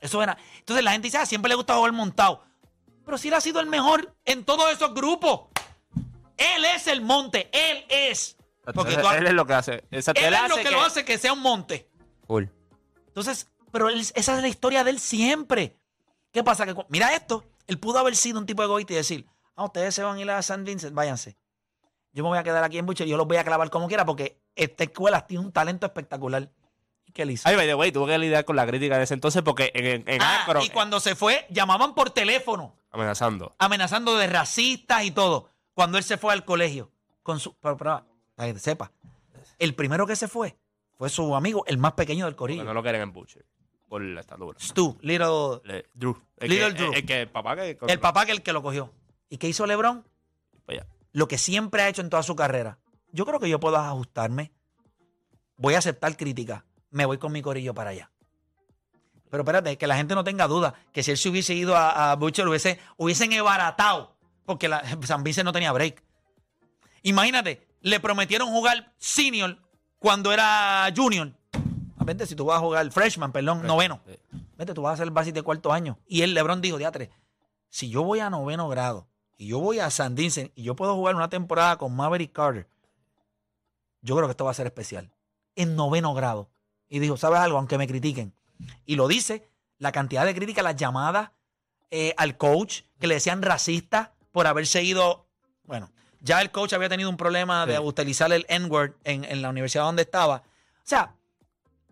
Eso 0.00 0.22
era. 0.22 0.36
Entonces 0.58 0.84
la 0.84 0.92
gente 0.92 1.06
dice, 1.08 1.18
ah, 1.18 1.26
siempre 1.26 1.48
le 1.48 1.54
gusta 1.54 1.76
jugar 1.76 1.92
montado. 1.92 2.42
Pero 3.04 3.18
si 3.18 3.28
él 3.28 3.34
ha 3.34 3.40
sido 3.40 3.60
el 3.60 3.66
mejor 3.66 4.14
en 4.24 4.44
todos 4.44 4.70
esos 4.72 4.92
grupos. 4.94 5.42
Él 6.36 6.64
es 6.66 6.86
el 6.86 7.00
monte, 7.00 7.48
él 7.52 7.84
es. 7.88 8.35
Porque 8.74 8.94
él, 8.94 9.00
tú- 9.00 9.08
él 9.08 9.26
es 9.26 9.32
lo 9.32 9.46
que 9.46 9.54
hace. 9.54 9.84
Exacto, 9.90 10.20
él 10.24 10.34
es 10.34 10.40
lo 10.40 10.46
hace 10.54 10.62
que, 10.64 10.70
lo 10.70 10.80
hace 10.82 11.04
que 11.04 11.18
sea 11.18 11.32
un 11.32 11.40
monte. 11.40 11.88
Full. 12.26 12.44
Entonces, 13.08 13.48
pero 13.72 13.88
él- 13.88 14.00
esa 14.00 14.36
es 14.36 14.42
la 14.42 14.48
historia 14.48 14.84
de 14.84 14.90
él 14.90 14.98
siempre. 15.00 15.76
¿Qué 16.32 16.42
pasa? 16.44 16.66
Que, 16.66 16.74
cu- 16.74 16.84
mira 16.88 17.14
esto, 17.14 17.44
él 17.66 17.78
pudo 17.78 17.98
haber 17.98 18.16
sido 18.16 18.38
un 18.38 18.46
tipo 18.46 18.62
egoísta 18.62 18.92
y 18.92 18.96
decir, 18.96 19.26
ah, 19.54 19.64
ustedes 19.64 19.94
se 19.94 20.02
van 20.02 20.16
a 20.18 20.20
ir 20.20 20.30
a 20.30 20.42
San 20.42 20.64
Vincent, 20.64 20.94
váyanse. 20.94 21.36
Yo 22.12 22.22
me 22.22 22.30
voy 22.30 22.38
a 22.38 22.42
quedar 22.42 22.64
aquí 22.64 22.78
en 22.78 22.86
Butcher 22.86 23.06
y 23.06 23.10
yo 23.10 23.16
los 23.16 23.26
voy 23.26 23.36
a 23.36 23.44
clavar 23.44 23.68
como 23.70 23.88
quiera 23.88 24.04
porque 24.04 24.40
esta 24.54 24.84
escuela 24.84 25.26
tiene 25.26 25.44
un 25.44 25.52
talento 25.52 25.86
espectacular. 25.86 26.50
¿Y 27.04 27.12
qué 27.12 27.22
él 27.22 27.30
hizo? 27.32 27.46
Ay, 27.48 27.56
by 27.56 27.66
the 27.66 27.74
way, 27.74 27.92
tuvo 27.92 28.06
que 28.06 28.18
lidiar 28.18 28.44
con 28.44 28.56
la 28.56 28.66
crítica 28.66 28.96
de 28.98 29.04
ese 29.04 29.14
entonces 29.14 29.42
porque 29.42 29.70
en, 29.74 29.86
en, 29.86 30.04
en 30.08 30.22
Ah, 30.22 30.42
Akron, 30.42 30.62
y 30.62 30.70
cuando 30.70 30.98
se 30.98 31.14
fue, 31.14 31.46
llamaban 31.50 31.94
por 31.94 32.10
teléfono. 32.10 32.74
amenazando. 32.90 33.54
amenazando 33.58 34.16
de 34.16 34.26
racistas 34.26 35.04
y 35.04 35.10
todo, 35.10 35.50
cuando 35.74 35.98
él 35.98 36.04
se 36.04 36.16
fue 36.16 36.32
al 36.32 36.44
colegio. 36.44 36.90
Con 37.22 37.38
su, 37.40 37.54
pero, 37.56 37.76
pero, 37.76 38.06
para 38.36 38.52
que 38.52 38.58
sepa, 38.60 38.92
el 39.58 39.74
primero 39.74 40.06
que 40.06 40.14
se 40.14 40.28
fue 40.28 40.56
fue 40.96 41.08
su 41.10 41.34
amigo, 41.34 41.64
el 41.66 41.78
más 41.78 41.92
pequeño 41.94 42.26
del 42.26 42.34
Porque 42.36 42.54
corillo. 42.54 42.64
no 42.64 42.74
lo 42.74 42.82
quieren 42.82 43.02
en 43.02 43.12
Butcher. 43.12 43.44
Por 43.88 44.02
la 44.02 44.20
estatura. 44.20 44.58
Stu, 44.60 44.96
Little, 45.00 45.60
Le- 45.64 45.86
Drew. 45.94 46.16
El 46.38 46.50
Little 46.50 46.68
que, 46.72 46.74
Drew. 46.78 46.92
El, 46.92 46.98
el 46.98 47.06
que 47.06 47.20
el 47.22 47.28
papá 47.28 47.54
que. 47.56 47.78
el 47.88 48.00
papá 48.00 48.26
que 48.26 48.32
el 48.32 48.42
que 48.42 48.52
lo 48.52 48.62
cogió. 48.62 48.92
¿Y 49.28 49.38
qué 49.38 49.48
hizo 49.48 49.66
LeBron? 49.66 50.04
Pues 50.64 50.78
ya. 50.78 50.86
Lo 51.12 51.28
que 51.28 51.38
siempre 51.38 51.82
ha 51.82 51.88
hecho 51.88 52.02
en 52.02 52.10
toda 52.10 52.22
su 52.22 52.34
carrera. 52.36 52.78
Yo 53.12 53.24
creo 53.26 53.38
que 53.40 53.48
yo 53.48 53.60
puedo 53.60 53.76
ajustarme. 53.76 54.52
Voy 55.56 55.74
a 55.74 55.78
aceptar 55.78 56.16
crítica. 56.16 56.64
Me 56.90 57.06
voy 57.06 57.18
con 57.18 57.30
mi 57.32 57.42
corillo 57.42 57.74
para 57.74 57.90
allá. 57.90 58.10
Pero 59.30 59.42
espérate, 59.42 59.76
que 59.78 59.86
la 59.86 59.96
gente 59.96 60.14
no 60.14 60.24
tenga 60.24 60.46
duda 60.46 60.74
que 60.92 61.02
si 61.02 61.10
él 61.12 61.16
se 61.16 61.28
hubiese 61.28 61.54
ido 61.54 61.76
a, 61.76 62.12
a 62.12 62.16
Butcher, 62.16 62.46
hubiese, 62.48 62.78
hubiesen 62.96 63.32
embaratado. 63.32 64.16
Porque 64.44 64.68
la, 64.68 64.82
San 65.04 65.22
Vincent 65.22 65.44
no 65.44 65.52
tenía 65.52 65.72
break. 65.72 66.02
Imagínate, 67.02 67.65
le 67.80 68.00
prometieron 68.00 68.48
jugar 68.48 68.92
senior 68.98 69.58
cuando 69.98 70.32
era 70.32 70.92
junior. 70.94 71.32
A 71.98 72.04
Vente, 72.04 72.26
si 72.26 72.34
tú 72.34 72.44
vas 72.46 72.58
a 72.58 72.60
jugar 72.60 72.90
freshman, 72.90 73.32
perdón, 73.32 73.66
noveno. 73.66 74.00
Sí. 74.06 74.16
Vete, 74.56 74.72
tú 74.72 74.82
vas 74.82 74.94
a 74.94 74.96
ser 74.96 75.04
el 75.04 75.10
base 75.10 75.32
de 75.32 75.42
cuarto 75.42 75.72
año. 75.72 75.98
Y 76.06 76.22
el 76.22 76.34
LeBron 76.34 76.60
dijo, 76.60 76.78
diatre, 76.78 77.10
si 77.68 77.90
yo 77.90 78.02
voy 78.02 78.20
a 78.20 78.30
noveno 78.30 78.68
grado 78.68 79.06
y 79.36 79.48
yo 79.48 79.58
voy 79.58 79.80
a 79.80 79.90
San 79.90 80.14
Vincent 80.14 80.50
y 80.54 80.62
yo 80.62 80.74
puedo 80.74 80.94
jugar 80.94 81.14
una 81.14 81.28
temporada 81.28 81.76
con 81.76 81.94
Maverick 81.94 82.32
Carter, 82.32 82.68
yo 84.00 84.16
creo 84.16 84.28
que 84.28 84.32
esto 84.32 84.44
va 84.44 84.52
a 84.52 84.54
ser 84.54 84.66
especial. 84.66 85.12
En 85.56 85.76
noveno 85.76 86.14
grado. 86.14 86.50
Y 86.88 87.00
dijo, 87.00 87.16
¿sabes 87.16 87.40
algo? 87.40 87.58
Aunque 87.58 87.78
me 87.78 87.86
critiquen. 87.86 88.32
Y 88.86 88.94
lo 88.94 89.08
dice, 89.08 89.50
la 89.78 89.92
cantidad 89.92 90.24
de 90.24 90.34
críticas, 90.34 90.64
las 90.64 90.76
llamadas 90.76 91.32
eh, 91.90 92.14
al 92.16 92.36
coach 92.36 92.82
que 92.98 93.06
le 93.06 93.14
decían 93.14 93.42
racista 93.42 94.14
por 94.32 94.46
haber 94.46 94.66
seguido, 94.66 95.26
bueno, 95.64 95.90
ya 96.26 96.42
el 96.42 96.50
coach 96.50 96.72
había 96.74 96.88
tenido 96.88 97.08
un 97.08 97.16
problema 97.16 97.64
de 97.66 97.78
utilizar 97.78 98.32
el 98.32 98.44
N-word 98.48 98.94
en, 99.04 99.24
en 99.24 99.40
la 99.42 99.48
universidad 99.50 99.84
donde 99.84 100.02
estaba. 100.02 100.42
O 100.78 100.82
sea, 100.88 101.14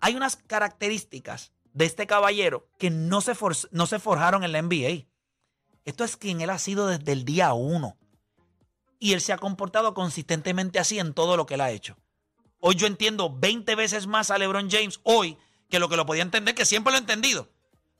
hay 0.01 0.15
unas 0.17 0.37
características 0.37 1.53
de 1.73 1.85
este 1.87 2.07
caballero 2.07 2.69
que 2.79 2.91
no 2.91 3.21
se, 3.21 3.35
for- 3.35 3.57
no 3.71 3.87
se 3.87 3.99
forjaron 3.99 4.45
en 4.45 4.53
la 4.53 4.61
NBA. 4.63 5.07
Esto 5.85 6.05
es 6.05 6.17
quien 6.17 6.41
él 6.41 6.51
ha 6.51 6.59
sido 6.59 6.87
desde 6.87 7.13
el 7.13 7.25
día 7.25 7.53
uno. 7.55 7.97
Y 8.99 9.13
él 9.13 9.21
se 9.21 9.33
ha 9.33 9.39
comportado 9.39 9.93
consistentemente 9.95 10.79
así 10.79 10.99
en 10.99 11.15
todo 11.15 11.37
lo 11.37 11.47
que 11.47 11.55
él 11.55 11.61
ha 11.61 11.71
hecho. 11.71 11.97
Hoy 12.61 12.75
yo 12.77 12.87
entiendo 12.87 13.35
20 13.35 13.75
veces 13.75 14.07
más 14.07 14.31
a 14.31 14.39
LeBron 14.39 14.71
James 14.71 15.01
hoy 15.03 15.37
que 15.69 15.79
lo 15.79 15.89
que 15.89 15.97
lo 15.97 16.07
podía 16.07 16.23
entender, 16.23 16.55
que 16.55 16.65
siempre 16.65 16.91
lo 16.93 16.97
he 16.99 17.01
entendido. 17.01 17.51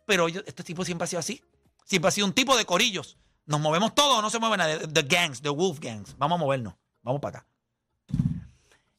Pero 0.07 0.29
yo- 0.29 0.43
este 0.47 0.63
tipo 0.65 0.85
siempre 0.85 1.05
ha 1.05 1.09
sido 1.09 1.21
así. 1.21 1.43
Siempre 1.85 2.09
ha 2.09 2.13
sido 2.13 2.27
un 2.27 2.33
tipo 2.33 2.57
de 2.57 2.65
corillos. 2.65 3.19
Nos 3.47 3.61
movemos 3.61 3.95
todos 3.95 4.23
no 4.23 4.31
se 4.31 4.39
mueve 4.39 4.57
nadie. 4.57 4.79
The 4.89 5.03
gangs, 5.03 5.43
the 5.43 5.51
wolf 5.51 5.79
gangs. 5.81 6.17
Vamos 6.19 6.37
a 6.37 6.39
movernos. 6.41 6.75
Vamos 7.03 7.21
para 7.21 7.39
acá. 7.41 7.47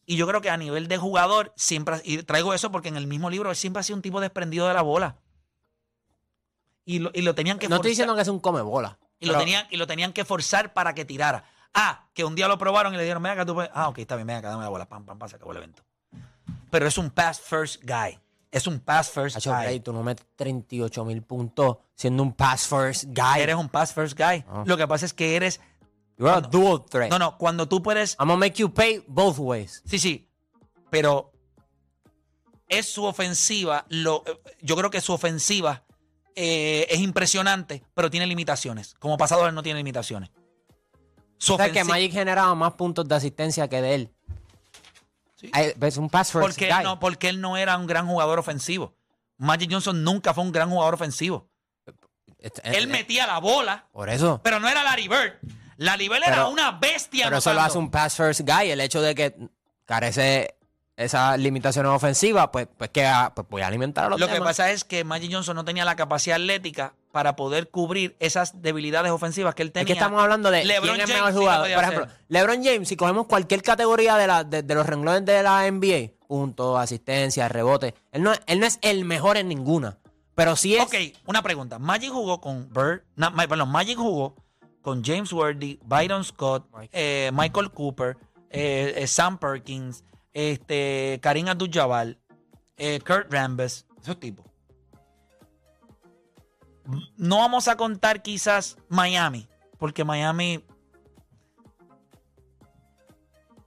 Y 0.05 0.17
yo 0.17 0.27
creo 0.27 0.39
que 0.41 0.51
a 0.51 0.57
nivel 0.57 0.87
de 0.87 0.97
jugador, 0.97 1.51
siempre, 1.55 1.99
y 2.03 2.21
traigo 2.21 2.53
eso 2.53 2.71
porque 2.71 2.89
en 2.89 2.95
el 2.97 3.07
mismo 3.07 3.29
libro 3.31 3.49
él 3.49 3.55
siempre 3.55 3.79
ha 3.79 3.83
sido 3.83 3.95
un 3.95 4.03
tipo 4.03 4.21
desprendido 4.21 4.67
de 4.67 4.73
la 4.75 4.83
bola. 4.83 5.15
Y 6.85 6.99
lo, 6.99 7.09
y 7.13 7.23
lo 7.23 7.33
tenían 7.33 7.57
que 7.57 7.67
No 7.67 7.77
estoy 7.77 7.89
forzar- 7.89 7.91
diciendo 7.93 8.15
que 8.15 8.21
es 8.21 8.27
un 8.27 8.39
come 8.39 8.61
bola. 8.61 8.99
y 9.19 9.25
lo, 9.25 9.37
tenían, 9.37 9.65
y 9.71 9.77
lo 9.77 9.87
tenían 9.87 10.13
que 10.13 10.23
forzar 10.25 10.73
para 10.73 10.93
que 10.93 11.05
tirara. 11.05 11.45
Ah, 11.73 12.07
que 12.13 12.23
un 12.23 12.35
día 12.35 12.47
lo 12.47 12.57
probaron 12.59 12.93
y 12.93 12.97
le 12.97 13.03
dijeron, 13.03 13.23
venga 13.23 13.33
acá, 13.33 13.45
tú 13.45 13.55
puedes. 13.55 13.71
Ah, 13.73 13.89
ok, 13.89 13.97
está 13.99 14.15
bien, 14.15 14.27
venga 14.27 14.39
acá, 14.39 14.49
dame 14.49 14.63
la 14.63 14.69
bola. 14.69 14.87
Pam, 14.87 15.03
pam, 15.05 15.17
pam, 15.17 15.27
se 15.27 15.37
acabó 15.37 15.51
el 15.51 15.57
evento. 15.57 15.83
Pero 16.69 16.87
es 16.87 16.97
un 16.99 17.09
pass 17.09 17.41
first 17.41 17.81
guy. 17.83 18.19
Es 18.55 18.67
un 18.67 18.79
pass 18.79 19.09
first 19.09 19.35
Hacho, 19.35 19.51
guy. 19.51 19.63
Bray, 19.63 19.79
tú 19.81 19.91
no 19.91 20.01
metes 20.01 20.25
38 20.37 21.03
mil 21.03 21.21
puntos 21.23 21.75
siendo 21.93 22.23
un 22.23 22.31
pass 22.31 22.65
first 22.65 23.03
guy. 23.07 23.41
Eres 23.41 23.55
un 23.55 23.67
pass 23.67 23.93
first 23.93 24.17
guy. 24.17 24.45
Ah. 24.47 24.63
Lo 24.65 24.77
que 24.77 24.87
pasa 24.87 25.05
es 25.05 25.13
que 25.13 25.35
eres. 25.35 25.59
You're 26.17 26.29
a 26.31 26.39
cuando- 26.39 26.49
dual 26.57 26.85
threat. 26.89 27.11
No, 27.11 27.19
no, 27.19 27.37
cuando 27.37 27.67
tú 27.67 27.83
puedes. 27.83 28.15
I'm 28.17 28.29
gonna 28.29 28.37
make 28.37 28.53
you 28.53 28.73
pay 28.73 29.03
both 29.07 29.39
ways. 29.39 29.83
Sí, 29.85 29.99
sí. 29.99 30.29
Pero 30.89 31.33
es 32.69 32.89
su 32.89 33.03
ofensiva. 33.03 33.85
Lo, 33.89 34.23
yo 34.61 34.77
creo 34.77 34.89
que 34.89 35.01
su 35.01 35.11
ofensiva 35.11 35.83
eh, 36.33 36.87
es 36.89 37.01
impresionante, 37.01 37.83
pero 37.93 38.09
tiene 38.09 38.25
limitaciones. 38.25 38.95
Como 38.99 39.17
pasador 39.17 39.51
no 39.51 39.63
tiene 39.63 39.79
limitaciones. 39.79 40.31
Su 41.37 41.55
O 41.55 41.57
sea, 41.57 41.73
que 41.73 41.83
Magic 41.83 42.13
generaba 42.13 42.55
más 42.55 42.71
puntos 42.75 43.05
de 43.05 43.15
asistencia 43.15 43.67
que 43.67 43.81
de 43.81 43.95
él. 43.95 44.11
Sí. 45.35 45.51
Eh, 45.55 45.75
Es 45.81 45.97
un 45.97 46.09
pass 46.09 46.31
first 46.31 46.47
porque, 46.47 46.67
guy. 46.67 46.77
él 46.77 46.83
no, 46.83 46.99
porque 46.99 47.29
él 47.29 47.41
no 47.41 47.57
era 47.57 47.77
un 47.77 47.87
gran 47.87 48.07
jugador 48.07 48.39
ofensivo. 48.39 48.95
Magic 49.37 49.69
Johnson 49.71 50.03
nunca 50.03 50.33
fue 50.33 50.43
un 50.43 50.51
gran 50.51 50.69
jugador 50.69 50.93
ofensivo. 50.93 51.49
Este- 52.39 52.61
Él 52.77 52.83
eh, 52.85 52.87
metía 52.87 53.25
la 53.27 53.39
bola, 53.39 53.87
Por 53.91 54.09
eso. 54.09 54.39
pero 54.43 54.59
no 54.59 54.69
era 54.69 54.83
Larry 54.83 55.07
Bird. 55.07 55.33
Larry 55.77 56.07
Bird 56.07 56.23
era 56.25 56.47
una 56.47 56.71
bestia. 56.71 57.25
Pero 57.25 57.37
eso 57.39 57.49
lo 57.49 57.59
anotando. 57.59 57.71
hace 57.71 57.77
un 57.79 57.91
pass 57.91 58.15
first 58.15 58.41
guy. 58.41 58.69
El 58.71 58.79
hecho 58.81 59.01
de 59.01 59.13
que 59.15 59.35
carece 59.83 60.55
esas 60.97 61.37
limitaciones 61.39 61.91
ofensivas, 61.91 62.49
pues, 62.51 62.67
pues 62.77 62.89
que 62.89 63.05
ah, 63.05 63.33
pues 63.35 63.47
voy 63.49 63.61
a 63.61 63.67
alimentar 63.67 64.05
a 64.05 64.09
los 64.09 64.19
Lo 64.19 64.27
que 64.27 64.39
pasa 64.39 64.71
es 64.71 64.83
que 64.83 65.03
Magic 65.03 65.31
Johnson 65.31 65.55
no 65.55 65.65
tenía 65.65 65.83
la 65.83 65.95
capacidad 65.95 66.37
atlética 66.37 66.93
para 67.11 67.35
poder 67.35 67.69
cubrir 67.69 68.15
esas 68.19 68.61
debilidades 68.61 69.11
ofensivas 69.11 69.55
que 69.55 69.63
él 69.63 69.71
tenía. 69.71 69.83
Es 69.83 69.87
que 69.87 69.93
estamos 69.93 70.21
hablando 70.21 70.51
de 70.51 70.63
LeBron 70.63 70.95
quién 70.95 71.01
es 71.01 71.09
James 71.09 71.25
mejor 71.25 71.41
jugador. 71.41 71.73
Por 71.73 71.83
hacer. 71.83 71.93
ejemplo, 71.93 72.15
LeBron 72.29 72.63
James, 72.63 72.87
si 72.87 72.95
cogemos 72.95 73.25
cualquier 73.25 73.61
categoría 73.61 74.15
de, 74.17 74.27
la, 74.27 74.43
de, 74.43 74.63
de 74.63 74.75
los 74.75 74.85
renglones 74.85 75.25
de 75.25 75.43
la 75.43 75.69
NBA, 75.69 76.11
puntos, 76.27 76.79
asistencia, 76.79 77.49
rebote, 77.49 77.93
él 78.11 78.23
no, 78.23 78.33
él 78.47 78.59
no 78.59 78.65
es 78.65 78.79
el 78.81 79.05
mejor 79.05 79.37
en 79.37 79.49
ninguna. 79.49 79.97
Pero 80.35 80.55
sí 80.55 80.75
es. 80.75 80.83
Ok, 80.83 80.95
una 81.25 81.41
pregunta. 81.41 81.79
Magic 81.79 82.11
jugó 82.11 82.41
con 82.41 82.69
Bird, 82.69 83.03
no, 83.15 83.33
perdón, 83.33 83.69
Magic 83.69 83.97
jugó 83.97 84.35
con 84.81 85.03
James 85.03 85.31
Worthy, 85.33 85.79
Byron 85.85 86.23
Scott, 86.23 86.67
Mike. 86.77 86.89
eh, 86.91 87.31
Michael 87.33 87.71
Cooper, 87.71 88.17
eh, 88.49 88.93
eh, 88.97 89.07
Sam 89.07 89.37
Perkins, 89.37 90.03
este, 90.35 91.17
Karim 91.23 91.47
Abdul-Jabbar, 91.47 92.17
eh, 92.77 92.99
Kurt 92.99 93.31
Rambis, 93.31 93.87
esos 94.01 94.19
tipos. 94.19 94.45
no 97.17 97.37
vamos 97.37 97.67
a 97.67 97.77
contar 97.77 98.21
quizás 98.21 98.77
Miami, 98.89 99.47
porque 99.79 100.03
Miami. 100.03 100.63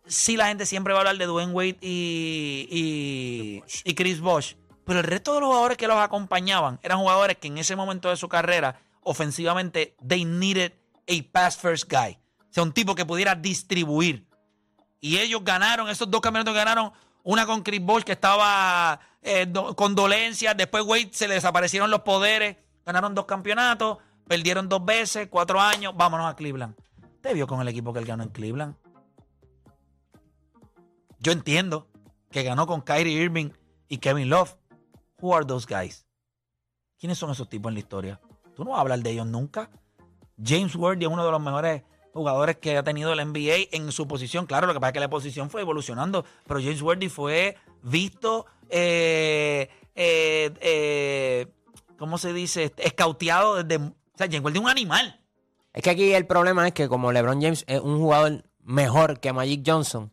Sí, 0.07 0.37
la 0.37 0.49
gente 0.49 0.67
siempre 0.67 0.93
va 0.93 1.01
a 1.01 1.03
hablar 1.03 1.19
de 1.19 1.27
Dwayne 1.27 1.53
Wade 1.53 1.79
y, 1.81 2.69
y, 2.71 3.63
y 3.85 3.95
Chris 3.95 4.21
Bosh. 4.21 4.55
Pero 4.85 5.01
el 5.01 5.07
resto 5.07 5.35
de 5.35 5.41
los 5.41 5.49
jugadores 5.49 5.77
que 5.77 5.87
los 5.87 5.99
acompañaban 5.99 6.79
eran 6.83 6.99
jugadores 6.99 7.37
que 7.37 7.49
en 7.49 7.59
ese 7.59 7.77
momento 7.77 8.09
de 8.09 8.17
su 8.17 8.29
carrera, 8.29 8.81
ofensivamente, 9.03 9.97
they 10.07 10.25
needed 10.25 10.73
a 11.07 11.33
pass 11.33 11.57
first 11.57 11.91
guy. 11.91 12.19
O 12.41 12.53
sea, 12.53 12.63
un 12.63 12.73
tipo 12.73 12.95
que 12.95 13.05
pudiera 13.05 13.35
distribuir. 13.35 14.28
Y 15.01 15.19
ellos 15.19 15.43
ganaron, 15.45 15.89
esos 15.89 16.11
dos 16.11 16.21
campeonatos 16.21 16.55
ganaron, 16.55 16.93
una 17.23 17.47
con 17.47 17.63
Chris 17.63 17.81
Bosh 17.81 18.03
que 18.03 18.13
estaba 18.13 19.01
eh, 19.23 19.53
con 19.77 19.95
dolencias, 19.95 20.57
después 20.57 20.85
Wade 20.85 21.11
se 21.13 21.29
le 21.29 21.35
desaparecieron 21.35 21.91
los 21.91 22.01
poderes, 22.01 22.57
ganaron 22.85 23.15
dos 23.15 23.27
campeonatos, 23.27 23.99
perdieron 24.27 24.69
dos 24.69 24.85
veces, 24.85 25.29
cuatro 25.31 25.61
años, 25.61 25.95
vámonos 25.97 26.31
a 26.31 26.37
Cleveland. 26.37 26.75
¿Te 27.21 27.35
vio 27.35 27.47
con 27.47 27.61
el 27.61 27.69
equipo 27.69 27.93
que 27.93 27.99
él 27.99 28.07
ganó 28.07 28.23
en 28.23 28.31
Cleveland? 28.31 28.77
Yo 31.21 31.33
entiendo 31.33 31.89
que 32.31 32.43
ganó 32.43 32.67
con 32.67 32.83
Kyrie 32.83 33.23
Irving 33.23 33.51
y 33.89 33.99
Kevin 33.99 34.31
Love. 34.31 34.57
Who 35.21 35.35
are 35.35 35.45
those 35.45 35.67
guys? 35.67 36.07
¿Quiénes 36.99 37.19
son 37.19 37.31
esos 37.31 37.49
tipos 37.49 37.71
en 37.71 37.75
la 37.75 37.81
historia? 37.81 38.21
Tú 38.55 38.65
no 38.65 38.71
vas 38.71 38.79
a 38.79 38.81
hablar 38.83 39.01
de 39.01 39.11
ellos 39.11 39.27
nunca. 39.27 39.71
James 40.43 40.75
Worthy 40.77 41.05
es 41.05 41.11
uno 41.11 41.25
de 41.25 41.31
los 41.31 41.41
mejores 41.41 41.83
jugadores 42.19 42.57
que 42.57 42.77
ha 42.77 42.83
tenido 42.83 43.13
el 43.13 43.25
NBA 43.25 43.69
en 43.71 43.93
su 43.93 44.09
posición. 44.09 44.47
Claro, 44.47 44.67
lo 44.67 44.75
que 44.75 44.81
pasa 44.81 44.89
es 44.89 44.95
que 44.95 45.01
la 45.01 45.09
posición 45.09 45.51
fue 45.51 45.61
evolucionando, 45.61 46.25
pero 46.47 46.61
James 46.61 46.83
Worthy 46.83 47.09
fue 47.09 47.57
visto, 47.83 48.47
eh, 48.69 49.71
eh, 49.95 50.51
eh, 50.61 51.47
¿cómo 51.97 52.19
se 52.19 52.33
dice? 52.33 52.73
Escauteado 52.77 53.63
desde... 53.63 53.77
O 53.83 53.95
sea, 54.19 54.27
James 54.27 54.43
Worthy 54.43 54.59
es 54.59 54.65
un 54.65 54.71
animal. 54.71 55.21
Es 55.73 55.83
que 55.83 55.91
aquí 55.91 56.13
el 56.13 56.27
problema 56.27 56.67
es 56.67 56.73
que 56.75 56.89
como 56.89 57.13
LeBron 57.13 57.41
James 57.41 57.65
es 57.69 57.81
un 57.81 57.99
jugador 57.99 58.43
mejor 58.65 59.21
que 59.21 59.33
Magic 59.33 59.63
Johnson, 59.65 60.13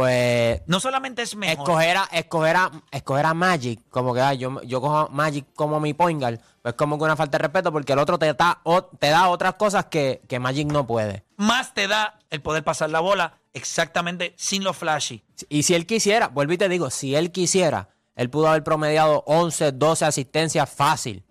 pues 0.00 0.60
No 0.66 0.78
solamente 0.78 1.22
es 1.22 1.34
mejor. 1.36 1.56
escoger 1.56 1.96
a, 1.96 2.04
escoger, 2.12 2.54
a, 2.56 2.70
escoger 2.90 3.24
a 3.24 3.32
Magic, 3.32 3.80
como 3.88 4.12
que 4.12 4.20
ah, 4.20 4.34
yo, 4.34 4.60
yo 4.62 4.82
cojo 4.82 5.08
Magic 5.10 5.46
como 5.54 5.80
mi 5.80 5.94
point 5.94 6.20
guard, 6.20 6.38
pues 6.60 6.74
como 6.74 6.98
que 6.98 7.04
una 7.04 7.16
falta 7.16 7.38
de 7.38 7.42
respeto 7.44 7.72
porque 7.72 7.94
el 7.94 7.98
otro 7.98 8.18
te 8.18 8.30
da, 8.34 8.60
o- 8.64 8.84
te 8.84 9.08
da 9.08 9.28
otras 9.30 9.54
cosas 9.54 9.86
que, 9.86 10.20
que 10.28 10.38
Magic 10.38 10.66
no 10.70 10.86
puede. 10.86 11.24
Más 11.38 11.72
te 11.72 11.88
da 11.88 12.18
el 12.28 12.42
poder 12.42 12.62
pasar 12.62 12.90
la 12.90 13.00
bola 13.00 13.38
exactamente 13.54 14.34
sin 14.36 14.64
lo 14.64 14.74
flashy. 14.74 15.24
Y 15.48 15.62
si 15.62 15.74
él 15.74 15.86
quisiera, 15.86 16.28
vuelvo 16.28 16.52
y 16.52 16.58
te 16.58 16.68
digo, 16.68 16.90
si 16.90 17.14
él 17.14 17.32
quisiera, 17.32 17.88
él 18.16 18.28
pudo 18.28 18.48
haber 18.48 18.64
promediado 18.64 19.24
11, 19.26 19.72
12 19.72 20.04
asistencias 20.04 20.68
fácil. 20.68 21.24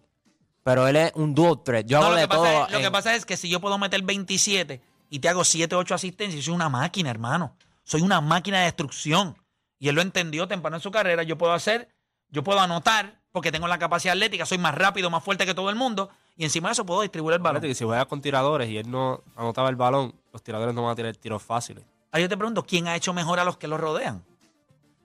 Pero 0.63 0.87
él 0.87 0.95
es 0.95 1.11
un 1.13 1.35
dual 1.35 1.61
threat. 1.63 1.85
Yo 1.85 1.99
No, 1.99 2.05
hago 2.05 2.15
lo, 2.15 2.17
de 2.19 2.23
que 2.23 2.27
pasa 2.29 2.41
todo. 2.51 2.65
es, 2.65 2.71
lo 2.71 2.79
que 2.79 2.89
pasa 2.91 3.13
es 3.13 3.25
que 3.27 3.37
si 3.37 3.47
yo 3.47 3.61
puedo 3.61 3.77
meter 3.77 4.01
27 4.01 4.81
y 5.11 5.19
te 5.19 5.29
hago 5.29 5.43
7, 5.43 5.75
8 5.75 5.93
asistencias, 5.93 6.43
soy 6.43 6.55
una 6.55 6.67
máquina, 6.67 7.11
hermano. 7.11 7.55
Soy 7.85 8.01
una 8.01 8.19
máquina 8.19 8.57
de 8.59 8.65
destrucción. 8.65 9.37
Y 9.79 9.87
él 9.87 9.95
lo 9.95 10.01
entendió 10.01 10.47
temprano 10.47 10.75
en 10.77 10.81
su 10.81 10.91
carrera. 10.91 11.23
Yo 11.23 11.37
puedo 11.37 11.53
hacer, 11.53 11.87
yo 12.29 12.43
puedo 12.43 12.59
anotar, 12.59 13.21
porque 13.31 13.51
tengo 13.51 13.67
la 13.67 13.77
capacidad 13.79 14.13
atlética, 14.13 14.45
soy 14.45 14.57
más 14.57 14.75
rápido, 14.75 15.09
más 15.09 15.23
fuerte 15.23 15.45
que 15.45 15.53
todo 15.53 15.69
el 15.69 15.75
mundo. 15.77 16.09
Y 16.35 16.43
encima 16.43 16.67
de 16.69 16.73
eso 16.73 16.85
puedo 16.85 17.01
distribuir 17.01 17.35
el 17.35 17.41
balón. 17.41 17.61
Que 17.61 17.73
si 17.75 17.85
juega 17.85 18.05
con 18.05 18.21
tiradores 18.21 18.69
y 18.69 18.77
él 18.77 18.89
no 18.91 19.21
anotaba 19.37 19.69
el 19.69 19.75
balón, 19.77 20.13
los 20.33 20.43
tiradores 20.43 20.73
no 20.75 20.83
van 20.83 20.91
a 20.91 20.95
tirar 20.95 21.15
tiros 21.15 21.41
fáciles. 21.41 21.83
Ahora 22.11 22.21
yo 22.23 22.29
te 22.29 22.37
pregunto, 22.37 22.63
¿quién 22.65 22.87
ha 22.87 22.95
hecho 22.95 23.13
mejor 23.13 23.39
a 23.39 23.45
los 23.45 23.57
que 23.57 23.67
lo 23.67 23.77
rodean? 23.77 24.23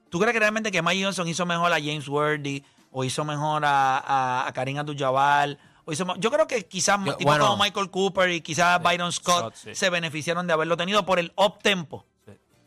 ¿Tú 0.08 0.18
crees 0.18 0.32
que 0.32 0.40
realmente 0.40 0.72
que 0.72 0.82
Mike 0.82 1.04
Johnson 1.04 1.28
hizo 1.28 1.46
mejor 1.46 1.72
a 1.72 1.76
James 1.76 2.08
Worthy 2.08 2.64
o 2.90 3.04
hizo 3.04 3.24
mejor 3.24 3.64
a, 3.64 3.98
a, 3.98 4.46
a 4.48 4.52
Karim 4.52 4.78
Abdul-Jabbar? 4.78 5.56
o 5.84 5.92
hizo 5.92 6.04
mo- 6.06 6.16
Yo 6.16 6.30
creo 6.30 6.46
que 6.46 6.66
quizás 6.66 6.98
Yo- 7.04 7.16
bueno. 7.22 7.46
como 7.46 7.62
Michael 7.62 7.90
Cooper 7.90 8.30
y 8.30 8.40
quizás 8.40 8.82
Byron 8.82 9.12
Scott 9.12 9.38
Scott, 9.40 9.54
sí. 9.54 9.74
se 9.74 9.90
beneficiaron 9.90 10.46
de 10.46 10.52
haberlo 10.52 10.76
tenido 10.76 11.04
por 11.04 11.18
el 11.18 11.32
up-tempo. 11.36 12.04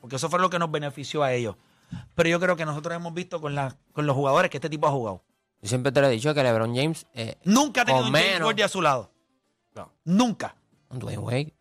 Porque 0.03 0.17
eso 0.17 0.29
fue 0.29 0.37
lo 0.41 0.49
que 0.49 0.59
nos 0.59 0.69
benefició 0.69 1.23
a 1.23 1.31
ellos. 1.31 1.55
Pero 2.13 2.27
yo 2.27 2.37
creo 2.37 2.57
que 2.57 2.65
nosotros 2.65 2.93
hemos 2.93 3.13
visto 3.13 3.39
con, 3.39 3.55
la, 3.55 3.73
con 3.93 4.05
los 4.05 4.13
jugadores 4.17 4.51
que 4.51 4.57
este 4.57 4.69
tipo 4.69 4.85
ha 4.85 4.91
jugado. 4.91 5.23
Yo 5.61 5.69
siempre 5.69 5.93
te 5.93 6.01
lo 6.01 6.07
he 6.07 6.09
dicho 6.09 6.33
que 6.33 6.43
LeBron 6.43 6.75
James, 6.75 7.05
eh, 7.13 7.37
Nunca 7.45 7.83
ha 7.83 7.85
tenido 7.85 8.05
un 8.07 8.11
James. 8.13 8.41
Worthy 8.41 8.63
a 8.63 8.67
su 8.67 8.81
lado. 8.81 9.09
No. 9.73 9.93
Nunca. 10.03 10.57
Dwayne 10.89 11.19
Wade, 11.19 11.53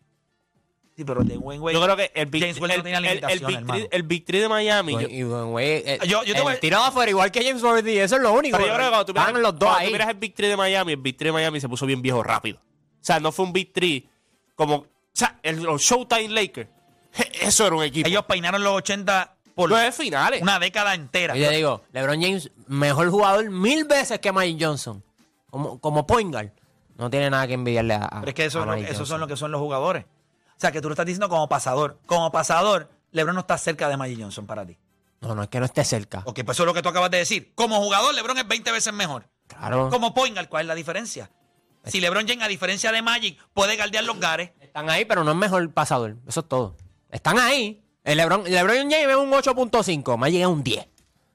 Sí, 0.97 1.05
pero 1.05 1.23
de 1.23 1.37
Wayne 1.37 1.61
Wade. 1.63 1.73
Yo 1.73 1.81
creo 1.83 1.95
que 1.95 2.11
el 2.13 2.25
Big, 2.25 2.41
James 2.43 2.57
el, 2.57 2.61
no 2.77 2.83
tenía 2.83 2.97
el- 2.97 3.05
el 3.05 3.09
limitaciones, 3.11 3.47
Big 3.47 3.57
hermano. 3.57 3.79
Three- 3.79 3.87
el 3.93 4.03
Big 4.03 4.25
Three 4.25 4.39
de 4.41 4.49
Miami. 4.49 4.91
yo- 4.91 4.99
Dwayne- 4.99 5.13
y 5.15 5.21
Dwayne 5.21 5.51
Wade, 5.53 5.83
eh, 5.93 5.99
Yo- 6.05 6.23
yo 6.23 6.33
te 6.33 6.37
el 6.39 6.43
voy- 6.43 6.57
tirado 6.59 6.83
afuera 6.83 7.09
igual 7.09 7.31
que 7.31 7.43
James 7.45 7.63
Worthy, 7.63 7.97
eso 7.97 8.15
es 8.17 8.21
lo 8.21 8.33
único. 8.33 8.57
pero 8.57 8.67
yo 8.67 8.75
creo 8.75 8.85
que 8.87 8.91
cuando 8.91 9.05
tú 9.05 9.13
miras, 9.13 9.33
los 9.33 9.41
dos 9.53 9.59
cuando 9.69 9.79
ahí. 9.79 9.85
tú 9.87 9.91
miras 9.93 10.09
el 10.09 10.17
Big 10.17 10.35
Three 10.35 10.49
de 10.49 10.57
Miami, 10.57 10.91
el 10.91 10.97
Big 10.99 11.15
Three 11.17 11.29
de 11.29 11.33
Miami 11.33 11.59
se 11.61 11.69
puso 11.69 11.85
bien 11.85 12.01
viejo 12.01 12.21
rápido. 12.21 12.57
O 12.59 12.99
sea, 13.05 13.19
no 13.21 13.31
fue 13.31 13.45
un 13.45 13.53
Big 13.53 13.71
Three 13.73 14.07
como. 14.55 14.75
O 14.75 14.87
sea, 15.13 15.39
el, 15.43 15.63
los 15.63 15.81
Showtime 15.81 16.29
Lakers. 16.29 16.69
Eso 17.41 17.67
era 17.67 17.75
un 17.75 17.83
equipo. 17.83 18.07
Ellos 18.07 18.25
peinaron 18.25 18.63
los 18.63 18.73
80 18.73 19.35
por 19.55 19.69
Nueve 19.69 19.91
finales. 19.91 20.41
una 20.41 20.59
década 20.59 20.93
entera. 20.95 21.35
Yo 21.35 21.47
te 21.49 21.55
digo, 21.55 21.83
LeBron 21.91 22.21
James, 22.21 22.51
mejor 22.67 23.09
jugador 23.09 23.49
mil 23.51 23.85
veces 23.85 24.19
que 24.19 24.31
Mike 24.31 24.63
Johnson. 24.63 25.03
Como, 25.49 25.79
como 25.79 26.07
point 26.07 26.31
guard. 26.33 26.49
No 26.97 27.09
tiene 27.09 27.29
nada 27.29 27.45
que 27.47 27.53
envidiarle 27.53 27.93
a, 27.95 28.05
a- 28.05 28.19
Pero 28.21 28.29
es 28.29 28.33
que 28.35 28.45
eso, 28.45 28.63
a 28.69 28.79
esos 28.79 29.07
son 29.07 29.19
lo 29.19 29.27
que 29.27 29.35
son 29.37 29.51
los 29.51 29.61
jugadores. 29.61 30.05
O 30.05 30.59
sea, 30.63 30.71
que 30.71 30.81
tú 30.81 30.87
lo 30.89 30.93
estás 30.93 31.05
diciendo 31.05 31.29
como 31.29 31.47
pasador. 31.49 31.99
Como 32.05 32.31
pasador, 32.31 32.89
LeBron 33.11 33.35
no 33.35 33.41
está 33.41 33.57
cerca 33.57 33.89
de 33.89 33.97
Magic 33.97 34.19
Johnson 34.19 34.45
para 34.47 34.65
ti. 34.65 34.77
No, 35.21 35.35
no 35.35 35.43
es 35.43 35.49
que 35.49 35.59
no 35.59 35.65
esté 35.65 35.83
cerca. 35.83 36.21
Ok, 36.25 36.41
pues 36.45 36.55
eso 36.55 36.63
es 36.63 36.67
lo 36.67 36.73
que 36.73 36.81
tú 36.81 36.89
acabas 36.89 37.11
de 37.11 37.17
decir. 37.19 37.51
Como 37.55 37.79
jugador, 37.81 38.13
LeBron 38.13 38.37
es 38.37 38.47
20 38.47 38.71
veces 38.71 38.93
mejor. 38.93 39.27
Claro. 39.47 39.89
Como 39.89 40.13
point 40.13 40.35
guard, 40.35 40.49
¿cuál 40.49 40.61
es 40.63 40.67
la 40.67 40.75
diferencia? 40.75 41.29
Si 41.85 41.99
LeBron 41.99 42.27
James, 42.27 42.43
a 42.43 42.47
diferencia 42.47 42.91
de 42.91 43.01
Magic, 43.01 43.37
puede 43.53 43.75
guardiar 43.75 44.03
los 44.05 44.19
gares. 44.19 44.51
Están 44.61 44.89
ahí, 44.89 45.05
pero 45.05 45.23
no 45.23 45.31
es 45.31 45.37
mejor 45.37 45.69
pasador. 45.71 46.15
Eso 46.27 46.39
es 46.41 46.47
todo. 46.47 46.75
Están 47.13 47.39
ahí. 47.39 47.81
El 48.03 48.17
LeBron, 48.17 48.43
LeBron 48.43 48.91
James 48.91 49.07
es 49.07 49.15
un 49.15 49.31
8.5. 49.31 50.17
Magic 50.17 50.41
es 50.41 50.47
un 50.47 50.63
10. 50.63 50.87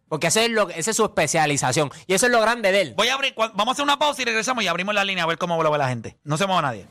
Porque 0.08 0.26
ese 0.26 0.46
es 0.46 0.52
esa 0.74 0.90
es 0.90 0.96
su 0.96 1.04
especialización. 1.04 1.90
Y 2.06 2.14
eso 2.14 2.26
es 2.26 2.32
lo 2.32 2.40
grande 2.40 2.72
de 2.72 2.80
él. 2.80 2.94
Voy 2.96 3.08
a 3.08 3.14
abrir, 3.14 3.34
vamos 3.36 3.68
a 3.68 3.72
hacer 3.72 3.84
una 3.84 3.98
pausa 3.98 4.22
y 4.22 4.24
regresamos 4.24 4.64
y 4.64 4.66
abrimos 4.66 4.94
la 4.94 5.04
línea 5.04 5.24
a 5.24 5.26
ver 5.26 5.38
cómo 5.38 5.62
lo 5.62 5.76
la 5.76 5.88
gente. 5.88 6.18
No 6.24 6.36
se 6.36 6.46
mueva 6.46 6.62
nadie. 6.62 6.86